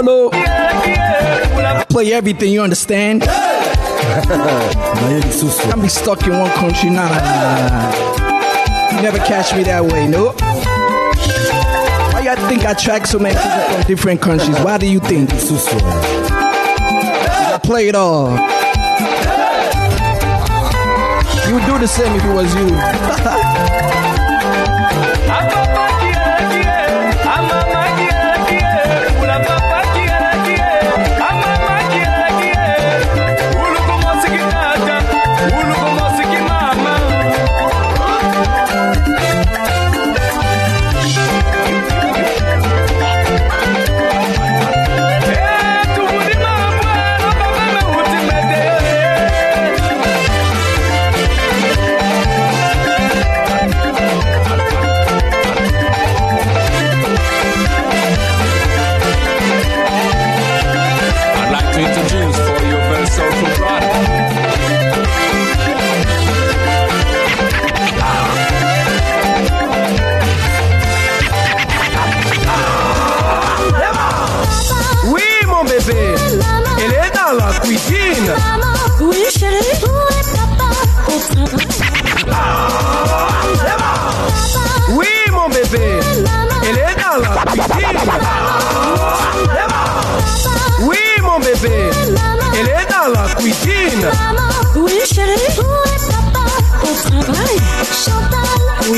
Gumbolo. 0.01 0.31
Play 1.89 2.13
everything, 2.13 2.53
you 2.53 2.63
understand? 2.63 3.23
Can't 3.23 5.23
be 5.83 5.89
stuck 5.89 6.25
in 6.27 6.39
one 6.39 6.51
country, 6.53 6.91
nah, 6.91 7.09
nah, 7.09 7.19
nah, 7.19 7.69
nah. 7.69 7.93
You 8.97 9.03
Never 9.03 9.19
catch 9.19 9.55
me 9.55 9.63
that 9.65 9.85
way, 9.85 10.07
no. 10.09 10.33
Why 12.13 12.21
you 12.23 12.35
think 12.49 12.65
I 12.65 12.73
track 12.75 13.07
so 13.07 13.19
many 13.19 13.35
people 13.35 13.61
from 13.61 13.83
different 13.83 14.21
countries? 14.23 14.59
Why 14.61 14.79
do 14.79 14.87
you 14.91 15.01
think? 15.01 15.31
I 15.33 17.59
play 17.63 17.89
it 17.89 17.95
all. 17.95 18.31
You 21.49 21.55
would 21.55 21.67
do 21.67 21.79
the 21.79 21.89
same 21.89 22.15
if 22.15 22.25
it 22.25 22.35
was 22.35 22.55
you. 25.75 25.81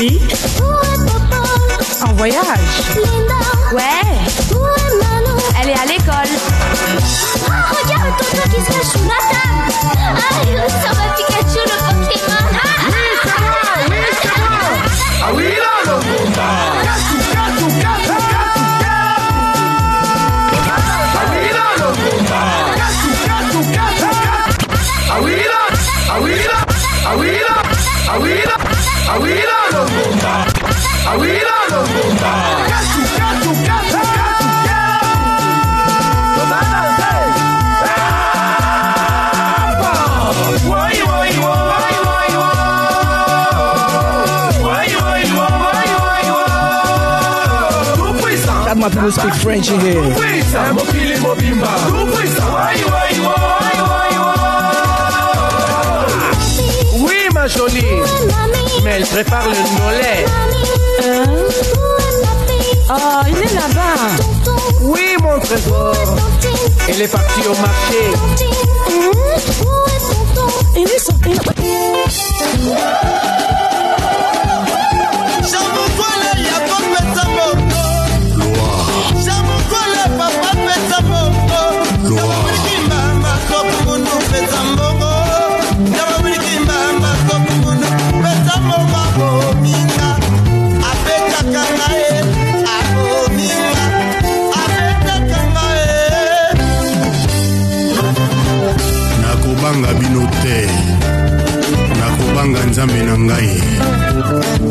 nuit. 0.03 0.19
En 2.05 2.13
voyage. 2.13 2.43
Ouais. 3.73 4.62
my 48.83 48.89
people 48.89 49.11
speak 49.11 49.33
French 49.35 49.71
in 49.71 49.79
here. 49.79 50.01
Oui, 56.97 57.29
ma 57.33 57.47
jolie. 57.47 58.01
Mais 58.83 58.91
elle 58.91 59.05
prépare 59.05 59.47
le 59.47 59.55
nolet. 59.79 60.25
Hein? 61.01 61.23
Oh, 62.89 62.91
ah, 62.91 63.23
il 63.29 63.37
est 63.37 63.53
là-bas. 63.53 63.99
Oui, 64.81 65.15
mon 65.21 65.39
trésor. 65.39 65.95
Elle 66.89 67.01
est 67.03 67.07
partie 67.07 67.47
au 67.47 67.55
marché. 67.55 68.03
Mmh. 68.89 69.13
Où 69.63 69.75
est 69.87 69.99
son 69.99 70.27
Il 70.75 70.83
est 70.83 70.99
sorti. 70.99 71.31
Nzambe 102.83 103.05
na 103.05 103.17
ngai. 103.17 103.63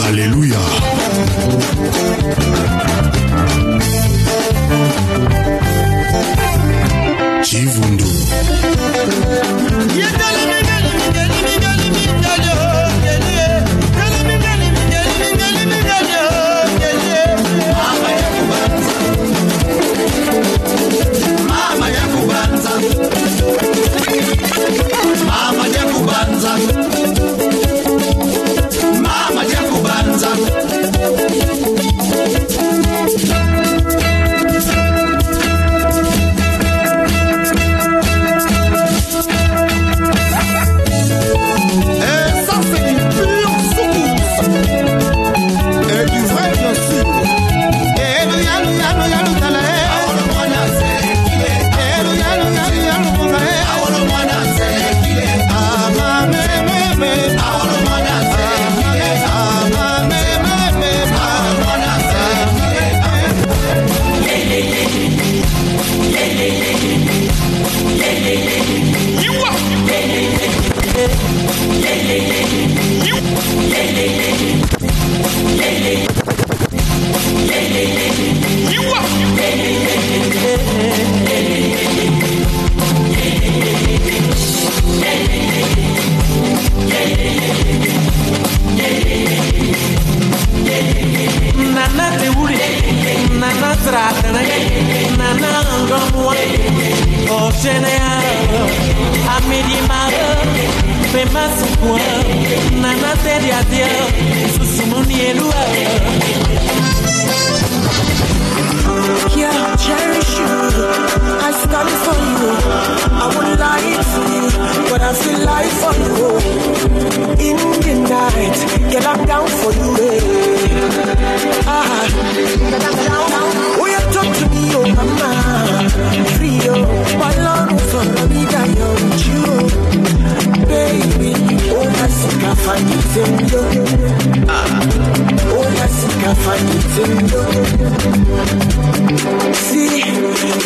Aleluya 0.07 0.61
chivundu 7.43 8.02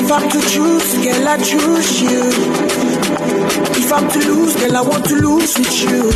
if 0.07 0.13
I'm 0.13 0.29
to 0.31 0.41
choose, 0.49 0.95
girl, 1.05 1.29
I 1.29 1.37
choose 1.39 2.01
you. 2.03 2.23
If 3.83 3.93
I'm 3.93 4.09
to 4.09 4.19
lose, 4.19 4.55
girl, 4.57 4.77
I 4.77 4.81
want 4.83 5.05
to 5.07 5.15
lose 5.17 5.59
with 5.59 5.83
you. 5.83 6.13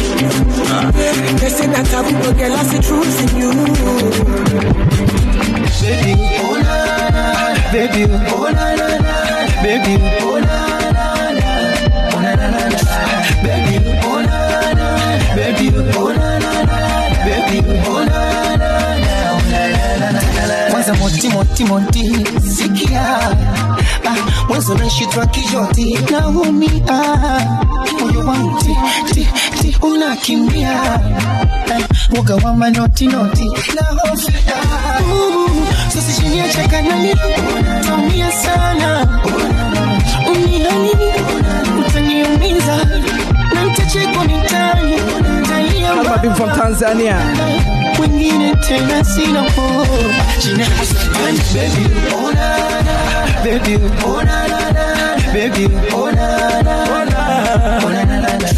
They 1.41 1.49
say 1.51 1.67
that 1.67 1.91
will, 1.91 2.21
but 2.23 2.39
girl, 2.39 2.53
I 2.53 2.63
see 2.71 2.81
truth 2.87 3.21
in 3.25 3.31
you. 3.41 3.51
Baby, 5.81 6.15
oh 6.39 6.55
na 6.63 7.09
na, 7.11 7.73
baby, 7.73 8.03
oh 8.31 8.51
na 8.53 8.67
na 8.79 8.89
na, 8.99 9.15
baby, 9.63 9.95
oh 10.23 10.39
na, 10.39 10.60
Meza 20.91 20.99
moti 21.03 21.29
moti 21.29 21.65
moti. 21.65 22.03
Sikia. 22.57 23.19
Ah, 24.07 24.17
Mwezo 24.49 24.75
nashitwa 24.75 25.27
kijoti. 25.27 25.99
Naumia. 26.11 26.81
Moyo 28.01 28.21
wangu 28.27 28.59
ti 28.61 28.77
ti 29.15 29.29
ti 29.63 29.77
unakimbia. 29.83 30.73
Eh, 31.79 31.85
woga 32.17 32.35
wa 32.37 32.55
manoti 32.55 33.07
noti. 33.07 33.45
Na 33.75 33.83
hofia 34.11 34.35
mm, 35.01 35.67
sasa 35.89 36.23
chini 36.23 36.39
ya 36.39 36.49
chaka 36.49 36.83
nani? 36.83 37.15
Sana. 38.45 39.07
Umia 40.31 40.71
nini? 40.73 41.13
Utaniumiza. 41.87 42.77
Na 43.55 43.65
nitachekwa 43.65 44.25
mitaani 44.25 44.97
kama 46.03 46.19
bifu 46.19 46.47
Tanzania. 46.59 47.17
Wengine 48.01 48.55
tena 48.55 49.05
sina 49.05 49.43
kusafanya 49.43 51.45
baby 51.55 51.87
oh 52.15 52.33
na 52.33 52.57
na 52.83 52.95
baby 53.45 53.75
oh 54.05 54.23
na 54.25 54.49
na 54.49 54.71
na 54.73 54.85
baby 55.33 55.69
oh 55.95 56.11
na 56.13 56.63
na 56.63 56.85
oh 56.85 57.05
na 57.05 57.21
oh 57.85 57.89
na 57.93 58.05
na 58.05 58.21
na 58.21 58.39
na 58.39 58.49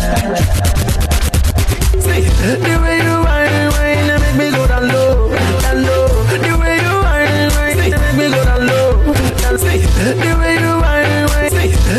the 2.43 2.75
way 2.83 2.99
you 2.99 3.23
whine, 3.25 3.69
whine, 3.73 4.11
make 4.21 4.37
me 4.37 4.47
go 4.51 4.67
down 4.67 4.85
low, 4.89 5.31
down 5.63 5.79
low. 5.87 6.09
The 6.27 6.53
way 6.59 6.77
you 6.83 6.95
whine, 7.05 7.51
whine, 7.55 7.91
the 7.91 7.99
way 8.19 8.29
you 8.29 8.43
whine, 8.43 8.67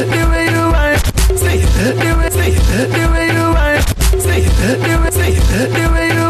the 0.09 0.21
way 0.29 0.45
you 0.51 0.63
whine, 0.73 1.01
the 2.03 2.11
way, 2.17 2.29
the 2.91 3.03
way 3.11 3.25
you 3.31 3.45
whine, 3.55 3.83
the 4.11 4.17
way, 4.27 4.41
the 5.69 5.85
way 5.93 6.07
you 6.07 6.22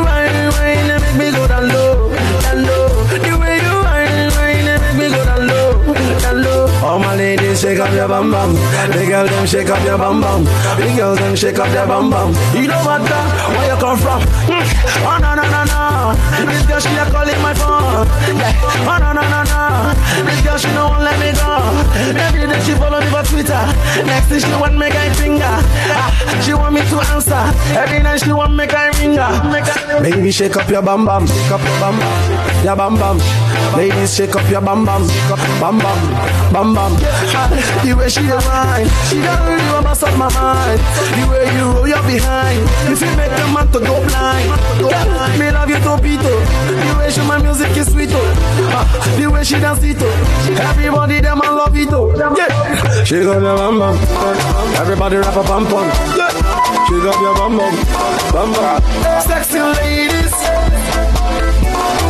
shake 7.63 7.79
up 7.79 7.93
your 7.93 8.07
bum 8.07 8.29
bum. 8.31 8.53
The 8.91 9.05
girl 9.07 9.25
them 9.25 9.45
shake 9.47 9.69
up 9.69 9.83
your 9.85 9.97
bum 9.97 10.19
bum. 10.21 10.43
The 10.43 10.93
girls 10.97 11.17
them 11.19 11.35
shake 11.35 11.59
up 11.59 11.71
your 11.73 11.87
bum 11.87 12.09
bum. 12.09 12.33
You 12.53 12.67
know 12.67 12.81
what? 12.83 13.01
uh, 13.01 13.55
Where 13.55 13.67
you 13.73 13.79
come 13.79 13.97
from? 13.97 14.21
Mm. 14.51 14.67
Oh 15.07 15.17
no 15.23 15.31
no 15.35 15.43
no 15.47 15.61
no. 15.71 16.51
This 16.51 16.65
girl 16.67 16.79
she 16.79 16.91
a 16.95 17.05
calling 17.09 17.41
my 17.41 17.53
phone. 17.53 18.05
Yeah. 18.35 18.53
Oh 18.83 18.97
no 18.99 19.13
no 19.15 19.23
no 19.23 19.41
no. 19.47 20.25
This 20.27 20.41
girl 20.43 20.57
she 20.57 20.67
no 20.75 20.92
won't 21.03 21.19
let 21.19 21.19
me 21.19 21.31
go. 21.35 21.51
Every 22.19 22.47
day 22.47 22.59
she 22.63 22.73
follow 22.75 22.99
me 22.99 23.07
for 23.07 23.23
Twitter. 23.23 23.59
Next 24.05 24.27
thing 24.27 24.39
she 24.39 24.51
want 24.59 24.77
make 24.77 24.95
I 24.95 25.11
finger. 25.13 25.43
Ah, 25.43 26.11
she 26.43 26.53
want 26.53 26.73
me 26.75 26.81
to 26.81 26.97
answer. 27.11 27.43
Every 27.77 28.01
night 28.01 28.21
she 28.21 28.31
want 28.31 28.53
make 28.55 28.73
I 28.73 28.87
ring 28.99 29.15
her. 29.17 30.01
Baby 30.01 30.31
shake 30.31 30.55
up 30.55 30.69
your 30.69 30.81
bum 30.81 31.05
bum. 31.05 31.27
Shake 31.27 31.51
up 31.51 31.61
your 31.61 31.79
bum 31.79 31.99
bum. 31.99 32.63
Your 32.63 32.75
bum 32.75 32.95
bum. 32.97 33.17
Ladies 33.75 34.15
shake 34.15 34.35
up 34.35 34.49
your 34.49 34.61
bum. 34.61 34.85
Bum 34.85 35.07
bum. 35.59 35.79
Bum 36.53 36.73
bum. 36.73 36.93
Ah, 37.35 37.49
The 37.83 37.93
way 37.95 38.09
she 38.09 38.21
whine, 38.23 38.87
she 39.09 39.19
don't 39.21 39.43
really 39.47 39.67
want 39.71 39.83
mess 39.85 40.03
up 40.03 40.15
my 40.17 40.29
mind. 40.33 40.79
The 41.15 41.23
way 41.29 41.45
you 41.55 41.65
roll 41.71 41.87
your 41.87 42.03
behind, 42.03 42.59
if 42.91 43.01
you 43.01 43.11
make 43.17 43.31
a 43.31 43.47
man 43.53 43.67
to 43.71 43.79
go 43.79 43.99
blind. 44.07 44.49
Me 45.39 45.51
love 45.51 45.69
you 45.69 45.77
topito. 45.83 46.33
The 46.67 46.95
way 46.97 47.09
she 47.11 47.21
my 47.27 47.41
music 47.41 47.75
is 47.77 47.91
sweet 47.91 48.09
oh. 48.11 48.69
Ah, 48.71 48.85
The 49.17 49.27
way 49.29 49.43
she 49.43 49.59
dance 49.59 49.83
it 49.83 49.97
oh. 49.99 50.92
Everybody 50.93 51.21
them 51.21 51.41
I 51.41 51.49
love 51.49 51.75
it 51.75 51.89
oh. 51.91 52.13
Yeah. 52.37 53.03
She 53.03 53.23
got 53.23 53.41
your 53.41 53.57
bum 53.57 53.79
bum. 53.79 53.97
Everybody 54.77 55.15
rap 55.17 55.35
a 55.35 55.41
bum 55.41 55.63
bum. 55.65 55.87
Yeah. 56.15 56.29
She 56.87 57.01
got 57.01 57.19
your 57.19 57.33
bum 57.33 57.57
bum. 57.57 57.73
Bum 58.31 58.53
bum. 58.53 58.81
Sexy 59.21 59.59
ladies. 59.59 60.31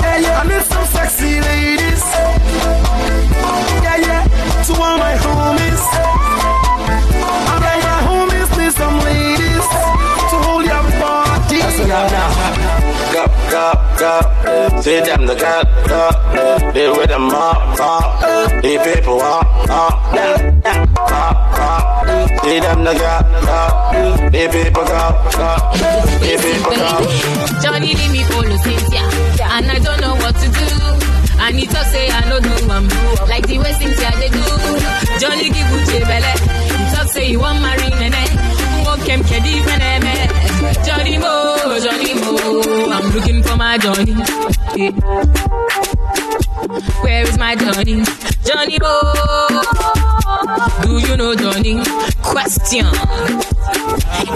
Yeah, 0.03 0.17
yeah. 0.19 0.41
I 0.41 0.47
need 0.47 0.63
some 0.63 0.85
sexy 0.85 1.39
ladies. 1.39 2.12
Go. 14.03 14.81
See 14.81 14.99
them 14.99 15.25
the 15.25 15.35
girl, 15.35 15.63
go. 15.87 16.01
They 16.73 16.87
with 16.89 17.09
them 17.09 17.29
up, 17.29 17.79
up. 17.79 18.05
The 18.61 18.73
people 18.83 19.21
up, 19.21 19.47
up. 19.69 19.93
Yeah, 20.15 20.75
up, 21.21 21.37
up. 21.67 21.83
See 22.43 22.59
them 22.59 22.79
the 22.87 22.93
girl, 23.01 23.23
go. 23.47 23.59
The 24.33 24.43
people 24.53 24.85
go, 24.91 25.03
go. 25.39 25.49
The 26.23 26.33
people 26.43 26.73
go. 26.81 26.91
Johnny 27.63 27.91
leave 27.99 28.11
me 28.11 28.23
follow 28.29 28.57
Cynthia, 28.65 29.05
and 29.55 29.65
I 29.71 29.79
don't 29.79 30.01
know 30.01 30.15
what 30.23 30.35
to 30.43 30.47
do. 30.59 30.67
And 31.43 31.59
he 31.59 31.65
talk 31.65 31.85
say 31.87 32.09
I 32.09 32.21
know 32.29 32.39
no 32.39 32.55
do 32.57 32.71
am 32.71 32.87
like 33.27 33.45
the 33.47 33.57
way 33.59 33.73
Cynthia 33.79 34.11
they 34.19 34.29
do. 34.29 34.43
Johnny 35.19 35.49
give 35.55 35.69
Uche 35.77 35.99
belle, 36.09 36.31
he 36.77 36.95
talk 36.95 37.07
say 37.11 37.25
he 37.27 37.37
want 37.37 37.61
marry 37.61 37.89
Nene. 37.99 38.13
Eh, 38.13 38.27
eh. 38.31 38.52
Him 39.05 39.21
kedi. 39.23 39.53
Johnny 40.85 41.17
Mo, 41.17 41.79
Johnny 41.79 42.13
Mo, 42.15 42.61
I'm 42.91 43.11
looking 43.13 43.43
for 43.43 43.55
my 43.55 43.77
Johnny. 43.77 44.13
Where 47.03 47.23
is 47.23 47.37
my 47.37 47.55
Johnny? 47.55 48.03
Johnny 48.43 48.77
Mo, 48.81 48.91
do 50.83 50.97
you 50.99 51.17
know 51.17 51.35
Johnny? 51.35 51.83
Question. 52.21 52.85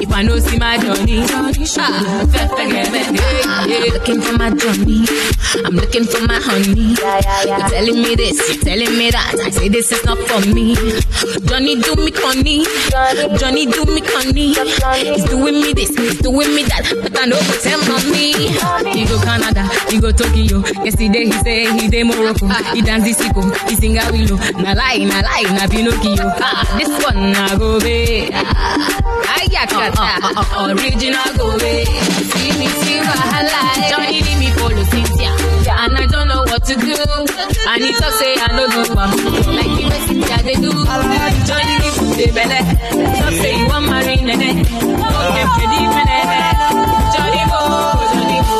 If 0.02 0.12
I 0.14 0.22
know 0.24 0.38
see 0.40 0.58
my 0.58 0.78
Johnny, 0.78 1.24
ah, 1.30 1.52
yeah. 3.66 3.94
Looking 3.94 4.22
for 4.22 4.34
my 4.38 4.50
Johnny, 4.52 5.06
I'm 5.66 5.76
looking 5.76 6.06
for 6.06 6.22
my 6.28 6.40
honey. 6.40 6.94
You're 6.94 7.70
telling 7.70 8.02
me 8.02 8.16
this, 8.16 8.38
you're 8.54 8.64
telling 8.64 8.98
me 8.98 9.10
that. 9.12 9.34
I 9.44 9.50
say 9.50 9.70
this 9.70 9.92
is 9.92 10.04
not 10.06 10.18
for 10.30 10.42
me. 10.54 10.76
Johnny 11.48 11.82
do 11.82 11.96
me 11.96 12.12
conny, 12.12 12.66
Johnny 13.40 13.66
do 13.66 13.86
me 13.86 14.02
conny. 14.02 14.54
He's 15.02 15.26
doing 15.26 15.62
me 15.62 15.74
this, 15.74 15.90
he's 15.98 16.20
doing 16.22 16.54
me 16.54 16.64
that, 16.64 16.86
but 17.02 17.18
I 17.18 17.26
know 17.26 17.40
him 17.66 17.82
on 17.92 18.12
me. 18.12 18.34
He 18.94 19.06
go 19.06 19.18
Canada, 19.22 19.66
he 19.90 20.00
go 20.00 20.12
Tokyo. 20.12 20.62
Yesterday 20.86 21.26
he 21.26 21.32
say 21.44 21.72
he 21.80 21.88
dey 21.88 22.04
Morocco. 22.04 22.48
He 22.74 22.82
dance 22.82 23.04
disco, 23.06 23.42
he 23.68 23.76
sing 23.76 23.98
a 23.98 24.06
willow. 24.12 24.38
Na 24.62 24.74
lie, 24.74 25.02
na 25.04 25.22
lie, 25.26 25.50
na 25.58 25.66
Pinocchio. 25.68 26.26
Ah, 26.40 26.62
this 26.78 26.92
one 27.04 27.32
na 27.34 27.58
go 27.58 27.80
be. 27.80 28.30
I 28.32 29.07
got 29.66 29.98
original 30.70 31.30
go. 31.38 31.58
See 31.58 32.52
me, 32.60 32.68
see 32.68 33.00
wahala. 33.02 33.60
Johnny 33.90 34.22
leave 34.22 34.40
me 34.40 34.50
follow 34.52 34.84
Cynthia, 34.84 35.32
and 35.70 35.98
I 35.98 36.06
don't 36.06 36.28
know 36.28 36.42
what 36.44 36.64
to 36.66 36.76
do. 36.76 36.96
And 37.68 37.84
he 37.84 37.92
talk 37.94 38.14
say 38.14 38.36
I 38.38 38.48
no 38.56 38.68
do 38.70 38.82
am, 38.94 39.12
like 39.56 39.74
the 39.78 39.84
way 39.90 40.00
Cynthia 40.08 40.38
they 40.44 40.56
do. 40.56 40.72
Johnny 41.48 41.76
give 41.82 41.98
me 42.02 42.10
the 42.18 42.28
belle, 42.36 42.64
talk 43.18 43.34
say 43.34 43.54
he 43.54 43.64
want 43.66 43.86
marry 43.88 44.16
Nene. 44.18 44.62
Okay, 44.62 45.46
ready 45.58 45.82
for 45.94 46.04
Nene. 46.06 46.42
Johnny 47.14 47.44
go, 47.50 47.62
Johnny 48.14 48.40
go. 48.46 48.58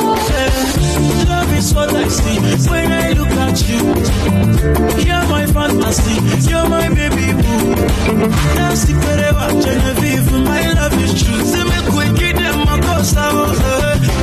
Love 1.30 1.54
is 1.54 1.74
what 1.74 1.94
I 1.94 2.08
see 2.08 2.38
when 2.70 2.92
I 2.92 3.12
look 3.14 3.32
at 3.32 3.58
you. 3.70 4.37
You're 4.58 5.26
my 5.30 5.46
fantasy, 5.46 6.50
you're 6.50 6.68
my 6.68 6.90
baby 6.90 7.30
boo. 7.34 7.76
Dance 8.58 8.86
forever, 8.90 9.48
Genevieve, 9.62 10.32
my 10.44 10.74
love 10.74 10.94
is 11.04 11.14
true. 11.22 11.42
See 11.46 11.64
me 11.64 11.80
quick, 11.94 12.16
get 12.18 12.36
them 12.36 12.66
my 12.66 12.80
costa, 12.82 13.22
oh, 13.22 13.54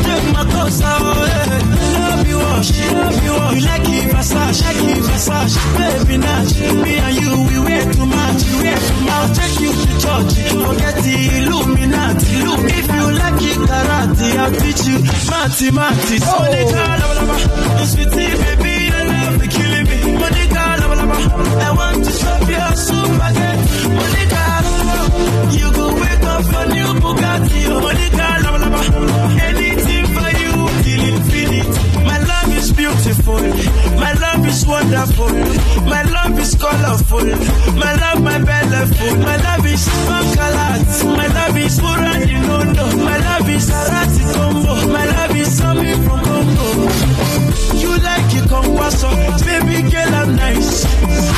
get 0.05 0.23
my 0.35 0.45
costa, 0.51 0.91
oh, 0.91 1.63
Love 1.95 2.27
you 2.27 2.39
all, 2.41 2.63
she 2.63 2.83
love 2.95 3.25
you 3.25 3.33
all. 3.33 3.55
You 3.55 3.61
like 3.65 3.89
it, 3.89 4.13
massage, 4.13 4.61
like 4.63 4.77
it, 4.83 5.03
massage. 5.07 5.55
Baby, 5.79 6.17
now, 6.19 6.43
me 6.83 6.93
and 6.99 7.15
you, 7.15 7.31
we 7.49 7.59
wear 7.65 7.85
too 7.93 8.07
much, 8.07 8.41
we 8.51 8.55
wear 8.63 8.77
too 8.77 9.01
much. 9.07 9.39
Take 9.39 9.61
you 9.61 9.71
to 9.73 9.93
church, 10.03 10.33
forget 10.51 10.95
the 10.99 11.17
Illuminati. 11.39 12.35
Look, 12.43 12.63
if 12.75 12.87
you 12.91 13.05
like 13.23 13.43
it, 13.51 13.59
karate, 13.71 14.29
I'll 14.43 14.53
teach 14.53 14.83
you. 14.89 14.99
Mati, 15.31 15.71
Mati, 15.71 16.17
Oh, 16.27 16.43
they 16.51 16.65
try, 16.71 16.97
love, 16.99 17.29
love, 17.29 17.81
it's 17.83 17.95
pretty, 17.95 18.35
baby. 18.43 18.74
Monica, 20.25 20.63
lava, 20.81 20.95
lava, 21.01 21.17
I 21.67 21.71
want 21.79 22.05
to 22.05 22.11
chop 22.19 22.49
your 22.49 22.73
spaghetti. 22.85 23.89
Monica, 23.99 24.43
lava, 24.65 24.83
lava, 24.89 25.05
you 25.59 25.69
go 25.77 25.87
wake 26.01 26.27
up 26.33 26.43
for 26.51 26.65
new 26.75 26.91
Bugatti. 27.03 27.61
Oh, 27.69 27.81
Monica, 27.85 28.27
lava, 28.45 28.59
lava, 28.65 28.81
anything 29.49 30.07
for 30.15 30.31
you 30.41 30.55
till 30.85 31.05
infinity. 31.13 32.05
My 32.09 32.19
love 32.31 32.51
is 32.57 32.73
beautiful. 32.73 33.43
My 34.01 34.13
love 34.25 34.47
is 34.49 34.65
wonderful. 34.67 35.33
My 35.93 36.03
love 36.17 36.39
is 36.39 36.55
colorful. 36.55 37.27
My 37.83 37.93
love, 38.03 38.23
my 38.23 38.39
belly 38.49 38.81
full. 38.95 39.17
My 39.29 39.37
love 39.47 39.67
is 39.67 39.85
Mankalat. 40.09 41.05
My 41.19 41.27
love 41.37 41.57
is 41.59 41.79
Muradi 41.81 42.37
Nondo. 42.49 42.87
My 43.05 43.19
love 43.29 43.49
is 43.51 43.71
Arati 43.71 44.25
Combo. 44.35 44.75
My 44.93 45.05
love 45.07 45.37
is 45.37 45.59
Sami 45.59 45.93
from 46.05 46.21
Congo. 46.25 47.14
You 48.35 48.43
it, 48.43 48.51
Kongwaso. 48.51 49.11
Baby 49.47 49.91
girl, 49.91 50.15
I'm 50.15 50.35
nice. 50.35 50.85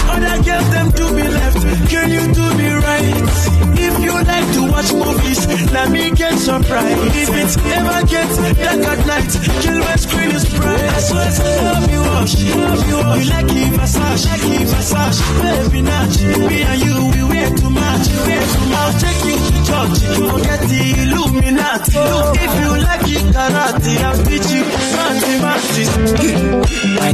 Other 0.08 0.42
girls, 0.42 0.68
them 0.70 0.90
do 0.90 1.12
me 1.12 1.28
left. 1.28 1.60
Can 1.90 2.10
you 2.10 2.24
do 2.32 2.54
me 2.56 2.68
right? 2.72 3.56
If 3.78 4.00
you 4.00 4.12
like 4.12 4.48
to 4.54 4.62
watch 4.72 4.92
movies, 4.92 5.46
let 5.72 5.90
me 5.90 6.10
get 6.12 6.38
surprised. 6.38 7.16
If 7.16 7.28
it 7.28 7.52
ever 7.76 8.06
gets 8.06 8.36
dark 8.36 8.80
at 8.92 9.06
night, 9.06 9.30
kill 9.60 9.78
my 9.80 9.96
screen 9.96 10.30
is 10.30 10.44
bright. 10.56 10.80
I 10.80 11.00
swear 11.00 11.30
to 11.36 11.44
love 11.68 11.90
you, 11.92 12.00
wash, 12.00 12.34
love 12.54 12.88
you, 12.88 12.96
wash. 12.96 13.24
You 13.26 13.30
like 13.30 13.52
it, 13.52 13.72
Versace, 13.76 14.24
like 14.26 14.46
it, 14.56 14.68
Versace. 14.72 15.20
Baby, 15.42 15.82
Natch, 15.82 16.16
me 16.48 16.62
and 16.62 16.80
you, 16.80 16.96
we 17.12 17.22
wear 17.28 17.48
too 17.56 17.70
much, 17.70 18.08
we 18.08 18.18
wear 18.24 18.40
too 18.40 18.66
much. 18.72 18.76
I'll 18.76 18.94
take 19.04 19.22
you 19.28 19.36
to 19.36 19.56
church, 19.68 19.98
forget 20.16 20.60
the 20.64 20.80
Illuminati. 21.02 21.92
If 22.40 22.52
you 22.60 22.70
like 22.88 23.06
it, 23.16 23.24
karate, 23.34 23.94
I'll 24.00 24.24
teach 24.24 24.48
you 24.50 24.64
mathematics. 24.96 25.92
I 26.16 26.35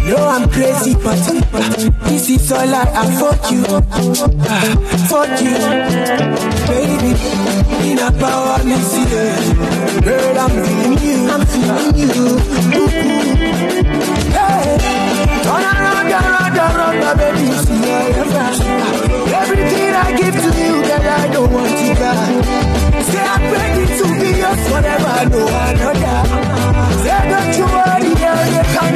know 0.09 0.26
I'm 0.28 0.48
crazy, 0.50 0.94
but 0.94 1.16
this 2.09 2.28
is 2.30 2.53
all 2.53 2.74
I 2.74 2.82
afford 3.03 3.40
you. 3.53 3.64
Ah, 3.68 4.76
Fuck 5.09 5.40
you, 5.40 5.57
baby. 6.68 7.12
In 7.90 7.98
a 7.98 8.11
power, 8.12 8.59
me 8.64 8.76
see. 8.90 9.07
Girl, 10.03 10.38
I'm 10.38 10.50
feeling 10.64 10.98
you. 11.03 11.18
I'm 11.30 11.42
feeling 11.46 11.96
you. 11.98 12.38
Hey, 14.32 14.78
turn 15.44 15.64
around, 15.70 16.11
around, 16.12 16.57
around, 16.59 16.96
my 17.00 17.12
baby. 17.14 17.46
See 17.62 17.90
Everything 19.42 19.90
I 19.94 19.96
give 20.16 20.34
to 20.34 20.50
you, 20.62 20.76
girl, 20.82 21.09
I 21.09 21.28
don't 21.32 21.50
want 21.53 21.78
you 21.82 21.94
back. 21.94 22.28
Say 23.05 23.20
I'm 23.20 23.42
ready 23.53 23.84
to 23.98 24.05
be 24.20 24.28
yours 24.38 24.62
forever, 24.68 25.16
no 25.30 25.42
another. 25.46 26.18
Say 27.03 27.20
don't 27.30 27.53
you 27.59 27.66
worry, 27.66 27.91
I 28.85 28.91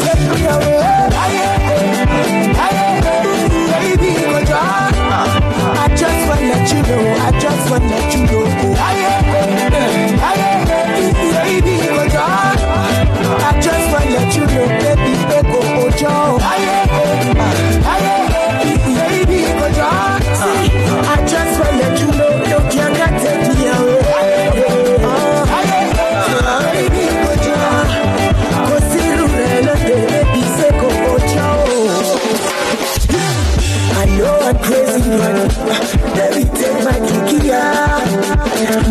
just 5.96 6.28
wanna 6.28 6.48
let 6.48 6.72
you 6.72 6.82
know, 6.82 7.02
I 7.22 7.30
just 7.38 7.70
wanna 7.70 7.86
let 7.86 8.14
you 8.14 8.26
know. 8.26 8.75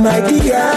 My 0.05 0.21
dear. 0.21 0.74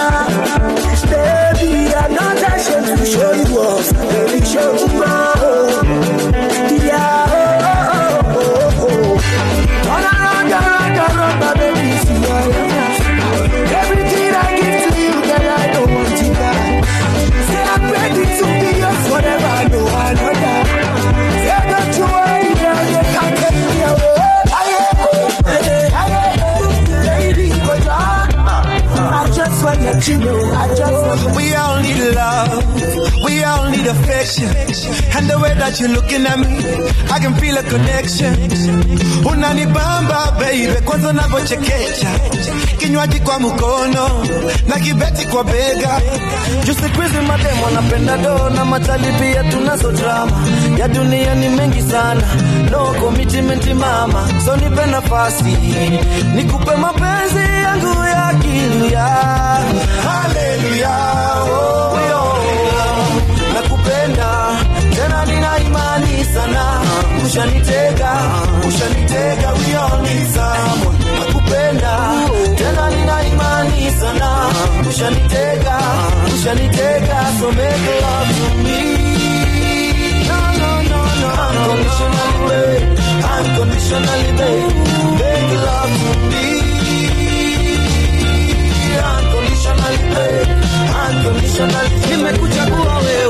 Affection. 33.89 34.49
And 35.17 35.29
the 35.29 35.39
way 35.39 35.55
that 35.55 35.81
you're 35.81 35.89
looking 35.91 36.27
at 36.27 36.39
me, 36.39 36.47
I 37.11 37.19
can 37.19 37.35
feel 37.35 37.57
a 37.57 37.63
connection. 37.63 38.35
Unanibamba 39.25 40.33
baby, 40.39 40.81
kwanza 40.85 41.09
unavyochekecha, 41.09 42.09
kinywaji 42.79 43.21
kwa 43.21 43.41
mkono 43.41 44.11
na 44.69 44.79
kibeti 44.79 45.27
kwa 45.27 45.45
bega. 45.45 46.01
Juu 46.65 46.75
siku 46.75 47.01
hizi 47.01 47.21
mademu 47.29 47.65
wanapenda 47.65 48.17
do 48.19 48.51
na 48.51 48.65
matali 48.65 49.13
pia 49.13 49.45
tunazo 49.45 49.93
drama 49.93 50.33
ya 50.79 50.89
dunia 50.89 51.35
ni 51.35 51.49
mengi 51.49 51.83
sana, 51.83 52.23
no 52.71 52.95
commitment 53.01 53.67
mama, 53.75 54.29
so 54.45 54.57
nipe 54.57 54.87
nafasi 54.87 55.57
nikupe 56.35 56.75
mapenzi 56.77 57.39
yangu 57.65 58.05
ya 58.05 58.35
kilia. 58.43 59.07
Haleluya, 60.05 60.97
oh, 61.43 61.98
imani 66.19 66.25
sana, 66.35 66.65
ushanitega, 67.25 68.13
ushanitega, 68.69 69.53
all. 69.55 70.95
Nakupenda 71.19 71.95
tena, 72.57 72.91
nina 72.91 73.17
imani 73.31 73.91
sana, 74.01 74.31
ushanitega, 74.89 75.79
ushanitega, 76.35 77.19
so 77.39 77.53
make 77.53 77.89
love 78.03 78.33
to 78.39 78.63
me. 78.63 79.99
Nimekuchagua 92.11 92.97
wewe, 92.99 93.28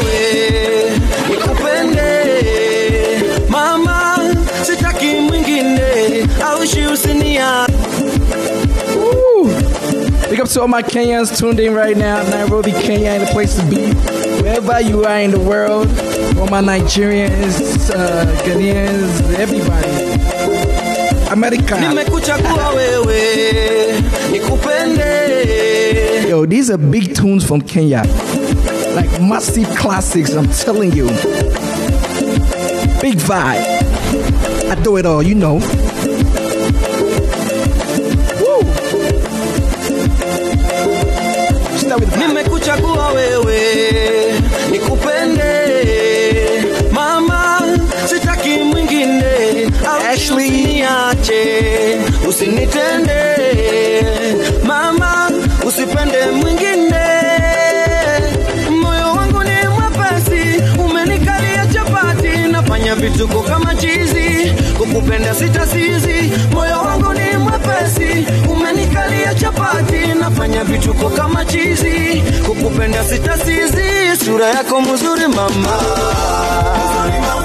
usinia 6.92 7.66
Big 10.30 10.40
up 10.40 10.48
to 10.48 10.60
all 10.60 10.68
my 10.68 10.82
Kenyans 10.82 11.36
tuned 11.38 11.58
in 11.58 11.72
right 11.72 11.96
now. 11.96 12.22
Nairobi, 12.28 12.72
Kenya, 12.72 13.12
in 13.12 13.20
the 13.22 13.26
place 13.28 13.56
to 13.56 13.64
be. 13.70 13.94
Wherever 14.42 14.78
you 14.80 15.04
are 15.06 15.20
in 15.20 15.30
the 15.30 15.38
world, 15.40 15.88
all 16.38 16.46
my 16.48 16.60
Nigerians, 16.60 17.90
uh, 17.90 18.26
Ghanaians, 18.44 19.34
everybody. 19.38 19.88
America. 21.30 21.76
nimekuchagua 21.80 22.68
wewe, 22.68 24.02
nikupende 24.32 26.28
Yo, 26.28 26.46
these 26.46 26.70
are 26.70 26.78
big 26.78 27.14
tunes 27.14 27.44
from 27.44 27.60
Kenya. 27.62 28.02
Like 28.94 29.20
massive 29.22 29.68
classics, 29.76 30.34
I'm 30.34 30.48
telling 30.48 30.92
you. 30.92 31.06
Big 33.00 33.16
vibe. 33.16 33.64
I 34.70 34.74
do 34.82 34.96
it 34.98 35.06
all, 35.06 35.22
you 35.22 35.34
know. 35.34 35.60
Nimekuchagua 42.76 43.08
wewe 43.08 43.60
nikupende. 44.70 45.52
Mama 46.92 47.62
sitaki 48.06 48.48
mwingine 48.48 49.70
niache 50.36 51.98
usinitende. 52.28 53.36
Mama 54.64 55.30
usipende 55.68 56.26
mwingine. 56.26 57.04
Moyo 58.82 59.12
wangu 59.16 59.42
ni 59.42 59.68
mwepesi 59.68 60.62
umenikalia 60.84 61.66
chapati. 61.66 62.28
Nafanya 62.52 62.94
vituko 62.94 63.42
kama 63.42 63.74
chizi 63.74 64.52
kukupenda 64.78 65.34
sitasizi. 65.34 66.32
Moyo 66.52 66.78
wangu 66.80 66.97
mwepesi 67.68 68.26
umenikalia 68.52 69.34
chapati 69.34 70.06
nafanya 70.20 70.64
vituko 70.64 71.10
kama 71.10 71.44
chizi. 71.44 72.22
Kukupenda 72.46 73.04
sitasizi 73.04 74.16
sura 74.24 74.46
yako 74.46 74.80
mzuri 74.80 75.26
mama. 75.28 75.78
na 77.20 77.36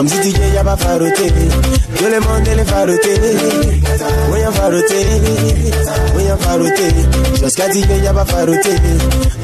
Flamme 0.00 0.08
si 0.08 0.32
DJ 0.32 0.54
y'a 0.54 0.64
pas 2.00 2.06
faroté. 2.06 2.06
Tout 2.06 2.06
le 2.06 2.20
monde 2.20 2.48
les 2.56 2.64
faroté, 2.64 3.14
oui 4.32 4.40
y'a 4.40 4.50
faroté, 4.52 5.06
oui 6.16 6.24
y'a 6.24 6.36
faroté. 6.36 6.88
Jusqu'à 7.42 7.68
DJ 7.70 8.02
y'a 8.02 8.12
pas 8.12 8.24
faroté. 8.24 8.70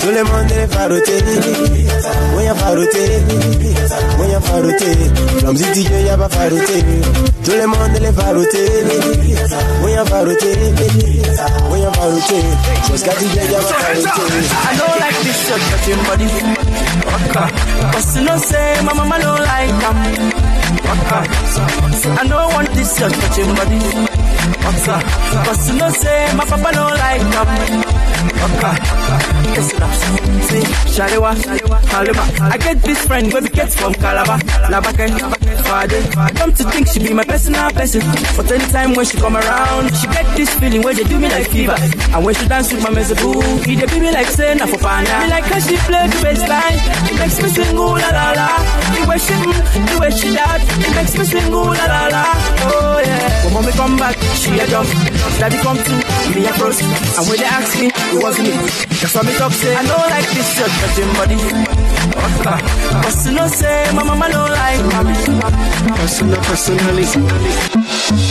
Tout 0.01 0.11
le 0.11 0.25
monde 0.25 0.51
les 0.57 0.67
faroté, 0.67 1.13
oui 2.37 2.45
y'a 2.45 2.55
faroté, 2.55 3.23
oui 4.19 4.29
y'a 4.31 4.41
faroté. 4.41 4.97
Flamme 5.39 5.57
si 5.57 5.65
DJ 5.65 5.91
y'a 6.07 6.17
pas 6.17 6.29
faroté. 6.29 6.85
Tout 7.45 7.53
le 7.53 7.67
monde 7.67 7.99
les 8.01 8.13
faroté, 8.13 8.65
oui 9.85 9.93
y'a 9.93 10.05
faroté, 10.07 10.57
oui 11.71 11.81
y'a 11.81 11.93
faroté. 11.93 12.41
Jusqu'à 12.91 13.13
DJ 13.13 13.37
y'a 13.53 13.59
pas 13.59 13.75
faroté. 13.75 14.01
I 14.01 14.77
don't 14.79 15.01
like 15.01 15.19
this 15.23 15.39
shirt 15.47 15.61
touching 15.71 16.03
body. 16.07 16.29
Waka. 17.07 17.43
Cause 17.93 18.17
you 18.17 18.25
know 18.25 18.39
say 18.39 18.81
my 18.83 18.93
mama 18.95 19.19
don't 19.21 19.41
like 19.41 19.79
them. 19.81 20.56
I 20.69 22.27
don't 22.29 22.53
want 22.55 22.69
this 22.71 22.99
shirt 22.99 23.13
touching 23.13 23.55
body. 23.55 23.79
Cause 25.47 25.69
you 25.71 25.79
know 25.79 25.91
say 25.91 26.33
my 26.35 26.45
papa 26.45 26.73
don't 26.73 26.97
like 26.99 27.21
them. 27.23 27.47
I 32.53 32.59
get 32.59 32.83
this 32.83 33.07
friend 33.07 33.33
we 33.33 33.41
get 33.49 33.73
from 33.73 33.95
Calabar. 33.95 34.39
Labake, 34.71 35.36
Fade. 35.67 35.99
Come 36.37 36.53
to 36.55 36.65
think 36.71 36.87
she 36.89 36.99
be 37.01 37.13
my 37.13 37.25
personal 37.25 37.71
person. 37.73 38.01
But 38.37 38.51
anytime 38.51 38.95
when 38.95 39.05
she 39.07 39.17
come 39.19 39.37
around, 39.37 39.95
she 39.97 40.07
get 40.09 40.27
this 40.37 40.51
feeling 40.59 40.83
where 40.83 40.95
they 40.95 41.05
do 41.05 41.19
me 41.19 41.29
like 41.29 41.49
fever. 41.51 41.75
And 42.15 42.25
when 42.25 42.35
she 42.35 42.47
dance 42.49 42.73
with 42.73 42.83
my 42.83 42.91
mezabu, 42.91 43.43
he 43.67 43.75
dey 43.77 43.87
be 43.87 44.01
me 44.01 44.11
like 44.13 44.29
say 44.29 44.55
na 44.55 44.67
for 44.67 44.79
panda. 44.79 45.11
Me 45.21 45.29
like 45.31 45.45
how 45.45 45.59
she 45.61 45.77
play 45.89 46.07
the 46.07 46.19
bassline. 46.23 46.79
It 47.11 47.19
makes 47.19 47.43
me 47.43 47.49
sing 47.51 47.77
ooh 47.77 47.99
la 47.99 48.11
la 48.15 48.27
la. 48.39 48.49
The 48.95 49.01
way 49.11 49.19
she 49.19 49.35
mm, 49.35 49.87
the 49.91 49.95
way 50.01 50.11
she 50.11 50.29
that, 50.39 50.61
it 50.63 50.93
makes 50.95 51.15
me 51.19 51.25
sing 51.25 51.53
ooh 51.53 51.75
la 51.75 51.87
la 51.91 52.03
la. 52.15 52.25
Oh 52.71 53.03
yeah. 53.05 53.45
When 53.45 53.53
mommy 53.55 53.73
come 53.73 53.97
back, 53.97 54.17
she 54.39 54.55
a 54.61 54.67
jump. 54.67 54.89
Daddy 55.39 55.59
come 55.67 55.79
too, 55.83 55.99
me 56.35 56.47
a 56.47 56.53
cross. 56.55 56.79
And 57.19 57.25
when 57.29 57.39
they 57.39 57.45
ask 57.51 57.75
me, 57.81 57.89
it 57.91 58.23
wasn't 58.23 58.49
me. 58.49 58.55
That's 59.03 59.15
why 59.15 59.23
me 59.27 59.33
talk 59.35 59.53
say 59.53 59.75
I 59.75 59.83
don't 59.83 60.11
like 60.15 60.29
this 60.31 60.49
shirt 60.55 60.73
touching 60.81 61.13
body. 61.19 61.39
But 62.47 63.15
you 63.27 63.33
know 63.33 63.47
say 63.49 63.91
my 63.95 64.03
mama 64.05 64.29
don't 64.31 64.51
like 64.51 64.81
me. 64.87 65.56
Personal, 65.97 66.37
personally, 66.43 67.05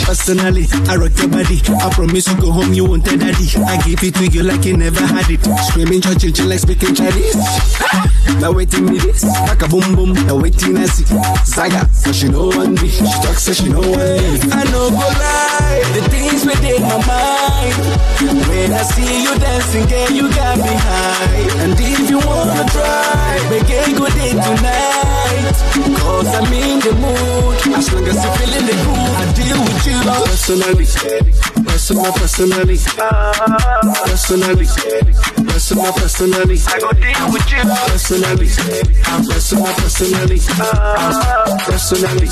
personally, 0.06 0.66
I 0.88 0.96
rock 0.96 1.18
your 1.18 1.28
body. 1.28 1.60
I 1.82 1.90
promise 1.92 2.28
you 2.28 2.36
go 2.40 2.52
home, 2.52 2.74
you 2.74 2.86
won't 2.86 3.06
tell 3.06 3.18
daddy. 3.18 3.48
I 3.66 3.82
give 3.84 4.04
it 4.04 4.16
to 4.16 4.28
you 4.28 4.44
like 4.44 4.66
you 4.66 4.78
never 4.78 5.02
had 5.02 5.30
it. 5.30 5.44
Screaming, 5.68 6.02
church, 6.02 6.34
chill 6.34 6.48
like 6.48 6.60
speaking 6.60 6.94
Chinese. 6.96 7.36
Now 8.40 8.52
waiting 8.52 8.86
me 8.86 8.98
this, 9.00 9.24
like 9.24 9.62
a 9.64 9.68
boom 9.68 9.96
boom. 9.96 10.14
Now 10.28 10.38
waiting 10.38 10.78
I 10.78 10.86
see 10.86 11.06
Zaga, 11.46 11.90
so 11.94 12.12
she 12.12 12.28
know 12.30 12.48
one 12.48 12.76
me. 12.76 12.90
She 12.90 13.04
talk, 13.24 13.38
so 13.40 13.54
she 13.54 13.70
know 13.70 13.80
one 13.82 13.92
leave. 13.92 14.54
I 14.54 14.64
know 14.72 14.90
go 14.90 15.08
lie, 15.08 15.84
the 15.96 16.02
things 16.10 16.46
within 16.46 16.82
my 16.82 17.00
mind. 17.06 17.76
When 18.48 18.72
I 18.74 18.84
see 18.84 19.24
you 19.24 19.36
dancing, 19.40 19.86
girl, 19.88 20.12
you 20.12 20.30
got 20.30 20.58
me 20.58 20.74
high. 20.74 21.64
And 21.64 21.74
if 21.80 22.10
you 22.10 22.20
wanna 22.20 22.66
try, 22.70 23.40
make 23.50 23.70
a 23.70 23.94
good 23.96 24.14
day 24.14 24.32
tonight. 24.32 25.56
Cause 26.00 26.28
I'm 26.28 26.54
in 26.54 26.80
the 26.80 26.94
mood. 27.00 27.15
As 27.16 27.88
long 27.94 28.08
as 28.08 28.16
you're 28.16 28.36
feeling 28.36 28.66
the 28.66 28.76
groove, 28.84 29.16
I 29.16 29.26
deal 29.36 29.60
with 29.64 29.88
you. 29.88 29.98
Personally, 30.26 30.86
personal, 31.66 32.12
personally, 32.14 32.78
personally, 34.06 34.66
personal, 35.48 35.92
personally. 35.94 36.58
I 36.68 36.80
go 36.80 36.92
deal 36.92 37.26
with 37.32 37.48
you. 37.52 37.64
Personally, 37.88 38.50
I'm 39.06 39.22
personal, 39.26 39.72
personally, 39.76 40.40
personally, 41.66 42.28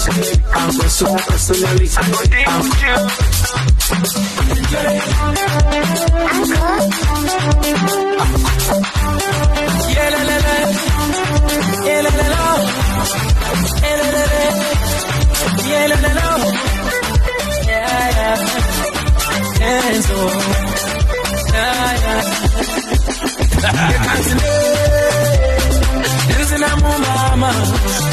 I'm 0.54 0.72
personal, 0.78 1.18
personally. 1.28 1.88
I 1.92 2.04
go 2.12 2.20
deal 2.30 2.54
with 2.64 2.82
you. 2.84 2.96
Yeah, 4.74 4.84
la, 4.84 5.34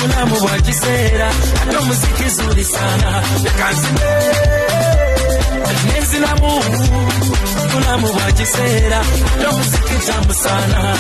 Kuna 0.00 0.26
mu 0.26 0.36
wakisera 0.46 1.28
Ndo 1.66 1.80
muziki 1.82 2.28
zuri 2.36 2.64
sana 2.64 3.22
Nekansime 5.70 6.00
Nzina 6.00 6.34
mu 6.40 6.52
Kuna 7.72 7.92
mu 7.98 8.08
wakisera 8.16 9.00
Ndo 9.38 9.52
muziki 9.52 9.96
sana? 10.34 10.96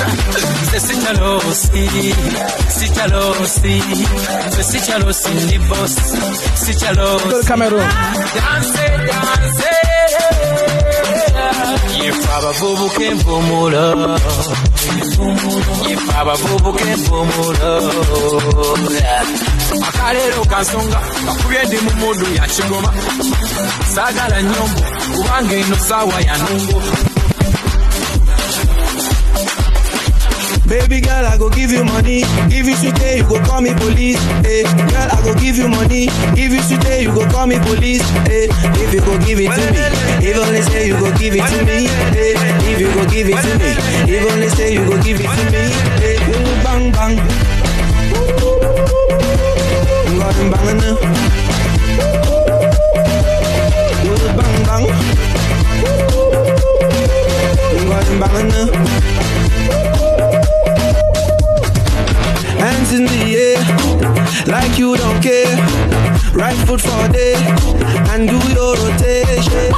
Nze 0.62 0.80
sichalosi 0.80 2.14
Sichalosi 2.78 3.82
Nze 4.48 4.62
sichalosi 4.64 5.28
ndi 5.28 5.58
boss 5.58 5.94
Sichalosi. 6.54 7.46
Cameroon. 7.46 7.88
Dance, 8.34 8.84
dance 9.06 9.70
Yefa 12.04 12.36
abavubuka 12.36 13.02
empumulo 13.04 14.18
Yefa 15.88 16.18
abavubuka 16.20 16.84
empumulo 16.90 17.92
Akaleero 19.78 20.44
kansonga 20.44 21.00
kakubye 21.26 21.62
ndi 21.66 21.76
mu 21.84 21.90
mudu 22.00 22.34
ya 22.34 22.46
kigoma 22.46 22.92
saagala 23.94 24.42
nnyombo 24.42 24.80
kubanga 25.16 25.54
eno 25.54 25.76
saawa 25.88 26.20
ya 26.20 26.36
nungo 26.38 26.82
Baby 30.70 31.00
girl, 31.00 31.26
I 31.26 31.36
go 31.36 31.50
give 31.50 31.72
you 31.72 31.82
money. 31.82 32.22
Give 32.48 32.64
you 32.68 32.76
sweet 32.76 32.94
day, 32.94 33.16
you 33.18 33.24
go 33.26 33.40
call 33.42 33.60
me 33.60 33.74
police. 33.74 34.22
Hey, 34.46 34.62
girl, 34.62 35.08
I 35.10 35.20
go 35.24 35.34
give 35.34 35.56
you 35.58 35.66
money. 35.68 36.06
Give 36.38 36.52
you 36.54 36.62
sweet 36.62 36.80
day, 36.82 37.02
you 37.02 37.10
go 37.12 37.26
call 37.26 37.48
me 37.48 37.58
police. 37.58 38.06
Hey, 38.30 38.46
if 38.78 38.94
you 38.94 39.00
go 39.00 39.18
give 39.18 39.40
it 39.42 39.50
to 39.50 39.66
me, 39.74 39.82
if 40.30 40.36
only 40.38 40.62
say 40.62 40.86
you 40.86 40.94
go 40.94 41.10
give 41.18 41.34
it 41.34 41.42
to 41.42 41.58
me. 41.66 41.90
Hey, 42.14 42.34
if 42.70 42.78
you 42.78 42.86
go 42.94 43.02
give 43.10 43.28
it 43.28 43.42
to 43.42 43.50
me, 43.58 44.14
if 44.14 44.30
only 44.30 44.48
say 44.50 44.72
you 44.74 44.84
go 44.86 44.94
give 45.02 45.18
it 45.18 45.26
to 45.26 45.44
me. 45.50 45.62
Hey, 45.98 46.16
bang 46.62 46.92
bang. 46.92 47.59
Bang 50.30 50.50
bang 50.52 50.78
now. 50.78 50.94
Ooh, 54.06 54.26
bang 54.38 54.58
bang. 54.68 54.84
Hands 62.60 62.90
in 62.92 63.04
the 63.06 63.20
air, 63.44 63.60
like 64.46 64.78
you 64.78 64.96
don't 64.96 65.20
care. 65.20 65.56
Right 66.32 66.56
foot 66.66 66.80
for 66.80 67.08
day, 67.12 67.34
and 68.12 68.28
do 68.28 68.38
your 68.54 68.76
rotation. 68.76 69.72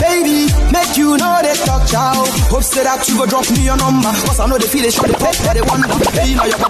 Baby, 0.00 0.63
make 0.74 0.96
you 0.98 1.16
know 1.16 1.38
they 1.40 1.54
talk 1.62 1.86
chow. 1.86 2.26
Hope 2.50 2.62
say 2.66 2.82
that 2.82 3.06
you 3.08 3.14
go 3.16 3.24
drop 3.26 3.46
me 3.54 3.64
your 3.64 3.78
number. 3.78 4.10
Cause 4.26 4.40
I 4.42 4.46
know 4.50 4.58
they 4.58 4.66
feel 4.66 4.82
they 4.82 4.90
show 4.90 5.06
the 5.06 5.14
pop, 5.14 5.34
they 5.54 5.62
wonder. 5.62 5.86
Hey, 6.18 6.34
now 6.34 6.44
you 6.50 6.58
they 6.58 6.66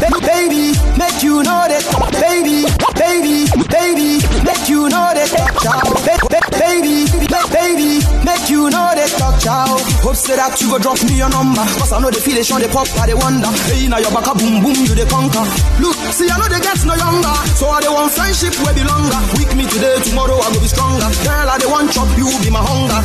baby, 0.00 0.18
baby, 0.24 0.62
make 0.96 1.20
you 1.22 1.42
know 1.44 1.60
they 1.68 1.80
talk. 1.84 2.08
Baby, 2.16 2.64
baby, 2.96 3.44
baby, 3.68 4.08
make 4.42 4.64
you 4.68 4.88
know 4.88 5.12
they 5.12 5.26
talk 5.28 5.52
chow. 5.60 5.84
Ba- 6.02 6.24
ba- 6.32 6.44
Baby, 6.56 7.04
baby, 7.12 8.00
make 8.00 8.15
you 8.50 8.70
know 8.70 8.88
they 8.94 9.08
talk 9.18 9.38
chow. 9.40 9.66
Hope 10.02 10.16
say 10.16 10.36
that 10.36 10.54
you 10.60 10.70
go 10.70 10.78
drop 10.78 10.98
me 11.04 11.18
your 11.18 11.30
number. 11.30 11.62
Cause 11.78 11.92
I 11.92 11.98
know 12.00 12.10
the 12.10 12.20
feel 12.20 12.34
they 12.34 12.46
show 12.46 12.58
they 12.58 12.70
pop, 12.70 12.86
I 12.98 13.06
they 13.10 13.18
wonder. 13.18 13.50
Hey, 13.70 13.88
now 13.88 13.98
your 13.98 14.12
back 14.14 14.26
a 14.26 14.34
boom 14.34 14.62
boom, 14.62 14.78
you 14.86 14.94
they 14.94 15.06
conquer. 15.06 15.42
Look, 15.82 15.96
see, 16.14 16.30
I 16.30 16.36
know 16.38 16.48
they 16.48 16.62
get 16.62 16.78
no 16.86 16.94
younger. 16.94 17.34
So 17.58 17.66
I 17.70 17.82
they 17.82 17.90
want 17.90 18.12
friendship 18.14 18.54
will 18.62 18.74
be 18.74 18.84
longer. 18.86 19.18
Weak 19.38 19.50
me 19.58 19.64
today, 19.66 19.98
tomorrow 20.06 20.38
I 20.38 20.48
go 20.54 20.58
be 20.62 20.68
stronger. 20.70 21.08
Girl, 21.26 21.48
I 21.50 21.56
they 21.58 21.70
want 21.70 21.90
chop, 21.90 22.08
you 22.14 22.26
be 22.42 22.50
my 22.50 22.62
hunger. 22.62 23.00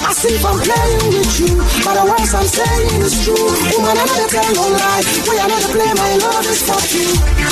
I 0.00 0.10
see 0.16 0.32
if 0.34 0.42
I'm 0.42 0.58
playing 0.58 1.12
with 1.12 1.34
you, 1.38 1.52
but 1.84 1.94
the 1.94 2.04
words 2.08 2.32
I'm 2.32 2.48
saying 2.48 3.04
is 3.04 3.14
true. 3.22 3.36
Woman, 3.36 3.94
I 3.94 4.04
never 4.08 4.28
tell 4.32 4.50
no 4.56 4.64
lie. 4.74 5.04
Way 5.28 5.36
I 5.38 5.46
never 5.46 5.70
play 5.76 5.92
my 5.92 6.10
love 6.24 6.46
is 6.48 6.60
for 6.64 6.80
you. 6.96 7.08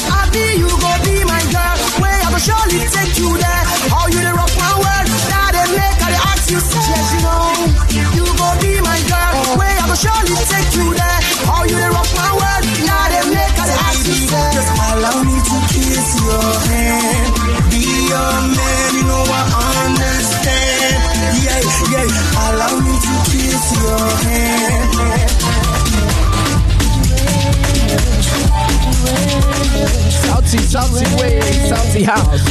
I 0.08 0.20
be 0.32 0.44
you 0.56 0.70
go 0.72 0.90
be 1.04 1.22
my 1.28 1.42
girl. 1.52 1.76
Way 2.00 2.16
I 2.16 2.28
go 2.32 2.38
surely 2.40 2.80
take 2.88 3.14
you 3.20 3.30
there. 3.36 3.67
Yes, 6.50 7.12
you 7.14 7.20
know. 7.22 7.52
You 8.16 8.24
go 8.36 8.48
be 8.60 8.80
my 8.80 8.98
girl. 9.08 9.58
Way 9.58 9.72
I 9.72 9.84
go 9.88 9.94
surely 9.94 10.34
take 10.48 10.72
you 10.76 10.94
there. 10.94 11.20
How 11.48 11.64
you 11.64 11.76
the 11.76 11.88
rock 11.92 12.08
my 12.16 12.30
world? 12.32 12.64
Now 12.88 13.04
they 13.12 13.24
make 13.32 13.54
they 13.56 13.78
ask 13.88 14.06
you 14.08 14.26
Just 14.28 14.72
allow 14.88 15.22
me 15.24 15.36
to 15.36 15.56
kiss 15.72 16.08
your 16.24 16.48
hand. 16.68 17.28
Be 17.70 17.82
your 18.08 18.32
man, 18.56 18.90
you 18.96 19.04
know 19.08 19.24
I 19.28 19.42
understand. 19.84 20.98
Yeah, 21.44 21.60
yeah. 21.92 22.48
Allow 22.48 22.74
me 22.80 22.94
to 22.96 23.14
kiss 23.30 23.64
your 23.76 24.06
hand. 24.24 25.98
Salty, 30.24 30.58
salty 30.58 31.06
way, 31.20 31.40
salty 31.68 32.02
house. 32.04 32.47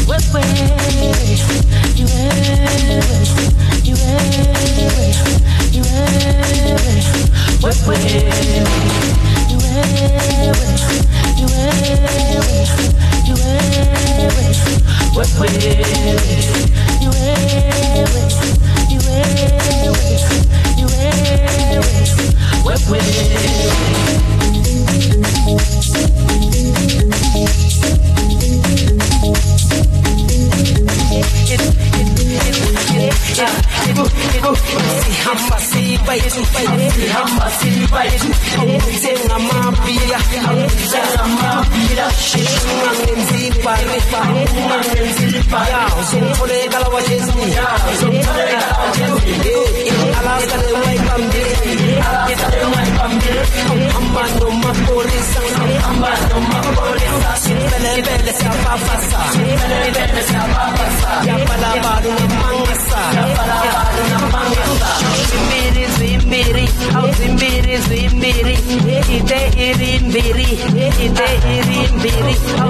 Zimbiri, 15.57 15.96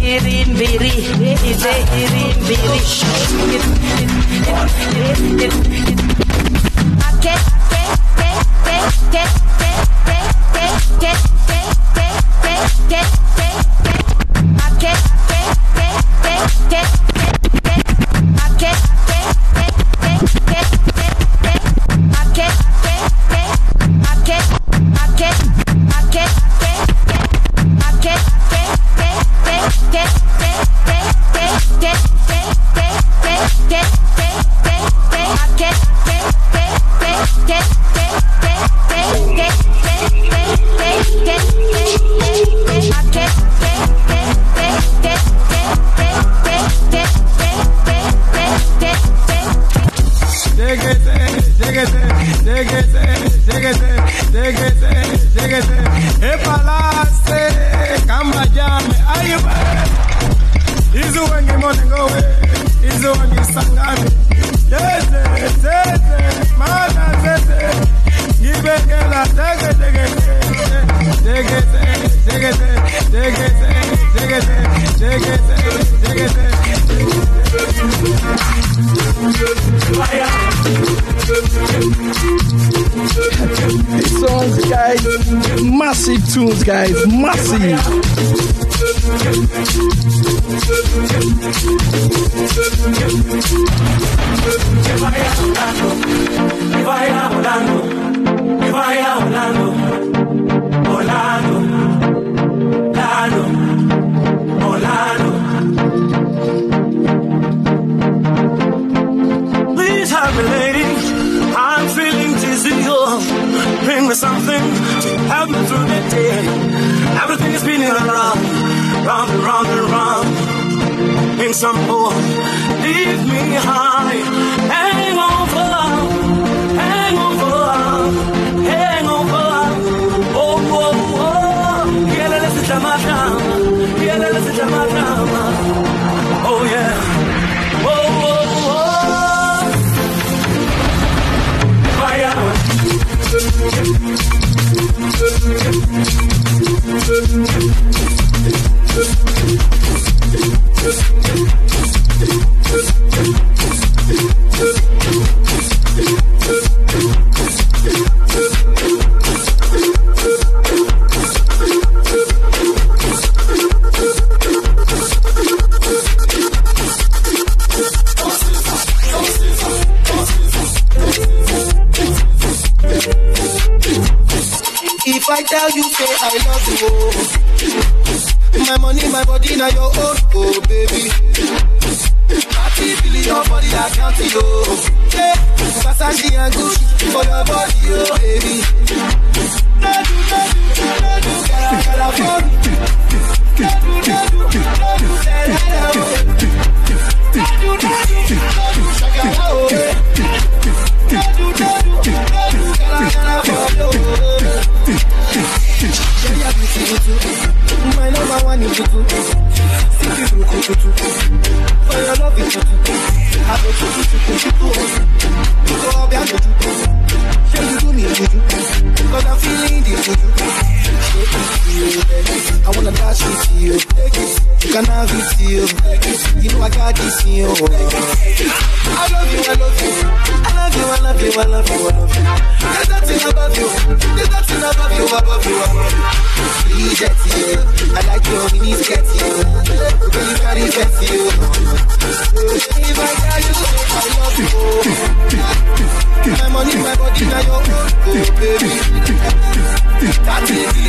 irimbiri. 0.01 0.93
Lléguese, 1.19 1.97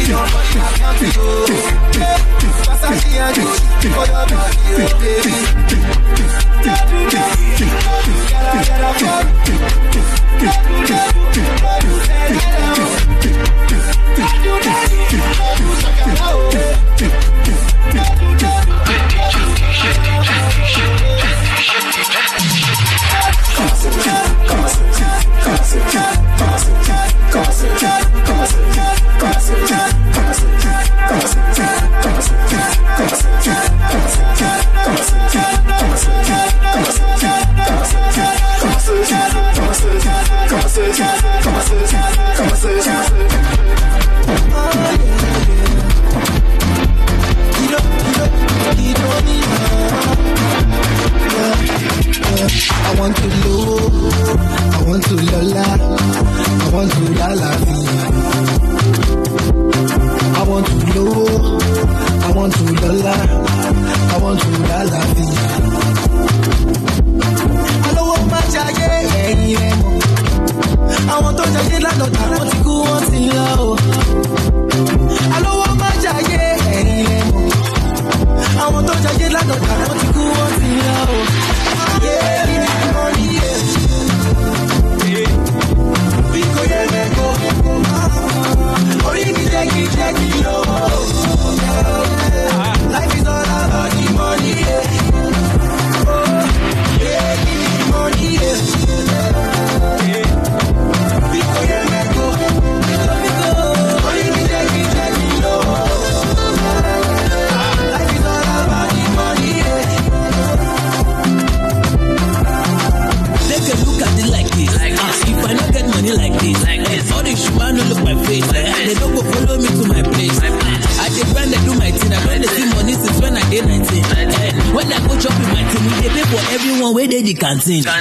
Pass 0.09 0.33
a 2.83 2.89
key 2.99 3.19
and 3.19 3.37
go 3.37 3.45
for 3.45 4.48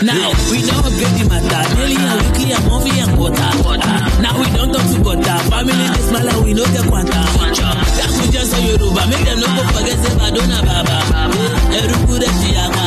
Now, 0.03 0.31
we 0.51 0.61
know 0.61 0.79
a 0.79 0.89
baby 0.93 1.27
matter. 1.27 1.75
Daily 1.75 1.95
and 1.97 2.21
weekly 2.21 2.51
and 2.53 2.65
monthly 2.69 2.99
and 2.99 3.11
quarter. 3.17 3.49
Now, 4.21 4.37
we 4.39 4.45
don't 4.53 4.71
talk 4.71 4.85
to 4.85 5.01
quarter. 5.01 5.37
Family 5.49 5.73
is 5.73 6.07
smaller, 6.07 6.43
we 6.43 6.53
know 6.53 6.63
the 6.65 6.85
quanta. 6.87 7.21
That 7.97 8.09
we 8.21 8.31
just 8.31 8.51
say 8.51 8.61
Yoruba. 8.69 9.07
Make 9.09 9.25
them 9.25 9.39
no 9.39 9.47
go 9.57 9.63
forget 9.73 9.97
say 9.97 10.13
Badona 10.15 10.61
Baba. 10.61 10.97
Eh, 11.73 11.81
Eruku 11.81 12.19
de 12.19 12.27
Shiyama. 12.37 12.86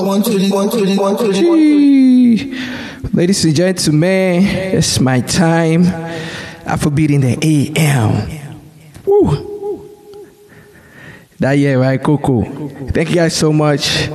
Want 0.00 0.24
to 0.26 0.30
live, 0.30 0.52
want 0.52 0.72
to 0.72 0.78
live, 0.78 0.98
want 0.98 1.18
to 1.18 1.26
live. 1.26 3.14
Ladies 3.14 3.44
and 3.44 3.54
gentlemen, 3.54 4.44
it's 4.44 5.00
my 5.00 5.20
time. 5.20 5.82
Afrobeats 6.64 7.10
in 7.10 7.20
the 7.20 7.74
AM. 7.76 8.60
Woo. 9.04 9.90
That 11.40 11.52
yeah, 11.54 11.74
right, 11.74 12.02
Coco. 12.02 12.42
Thank 12.90 13.10
you 13.10 13.16
guys 13.16 13.36
so 13.36 13.52
much. 13.52 14.08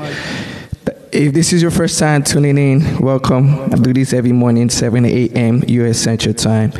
If 1.11 1.33
this 1.33 1.51
is 1.51 1.61
your 1.61 1.71
first 1.71 1.99
time 1.99 2.23
tuning 2.23 2.57
in, 2.57 2.99
welcome. 2.99 3.59
I 3.71 3.75
do 3.75 3.93
this 3.93 4.13
every 4.13 4.31
morning, 4.31 4.69
7 4.69 5.05
a.m. 5.05 5.63
U.S. 5.67 5.99
Central 5.99 6.33
Time. 6.33 6.71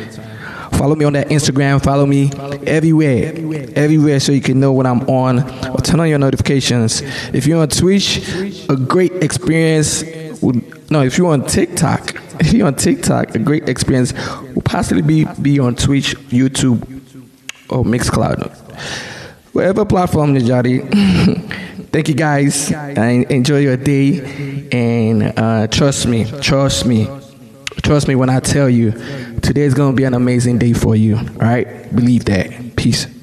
Follow 0.72 0.96
me 0.96 1.04
on 1.04 1.12
that 1.12 1.28
Instagram. 1.28 1.82
Follow 1.82 2.04
me 2.04 2.30
everywhere, 2.66 3.32
everywhere, 3.76 4.18
so 4.20 4.32
you 4.32 4.40
can 4.40 4.60
know 4.60 4.72
when 4.72 4.86
I'm 4.86 5.02
on. 5.08 5.40
Or 5.70 5.76
turn 5.78 6.00
on 6.00 6.08
your 6.08 6.18
notifications. 6.18 7.00
If 7.32 7.46
you're 7.46 7.60
on 7.60 7.68
Twitch, 7.68 8.18
a 8.68 8.76
great 8.76 9.12
experience. 9.22 10.04
Would, 10.42 10.90
no, 10.90 11.02
if 11.02 11.16
you're 11.18 11.32
on 11.32 11.46
TikTok, 11.46 12.14
if 12.40 12.52
you're 12.52 12.66
on 12.66 12.74
TikTok, 12.74 13.34
a 13.34 13.38
great 13.38 13.68
experience 13.68 14.12
will 14.54 14.62
possibly 14.62 15.02
be 15.02 15.24
be 15.40 15.58
on 15.58 15.74
Twitch, 15.76 16.16
YouTube, 16.28 16.82
or 17.70 17.84
Mixcloud, 17.84 18.50
whatever 19.52 19.84
platform 19.84 20.34
Najati. 20.34 21.50
Thank 21.92 22.08
you 22.08 22.14
guys. 22.14 22.72
And 22.72 23.30
enjoy 23.30 23.58
your 23.58 23.76
day, 23.76 24.68
and 24.72 25.32
uh, 25.38 25.68
trust 25.68 26.06
me, 26.06 26.24
trust 26.40 26.86
me, 26.86 27.08
trust 27.82 28.08
me 28.08 28.16
when 28.16 28.28
I 28.30 28.40
tell 28.40 28.68
you, 28.68 28.90
today 29.40 29.62
is 29.62 29.74
gonna 29.74 29.96
be 29.96 30.04
an 30.04 30.14
amazing 30.14 30.58
day 30.58 30.72
for 30.72 30.96
you. 30.96 31.16
All 31.16 31.22
right, 31.22 31.94
believe 31.94 32.24
that. 32.24 32.76
Peace. 32.76 33.13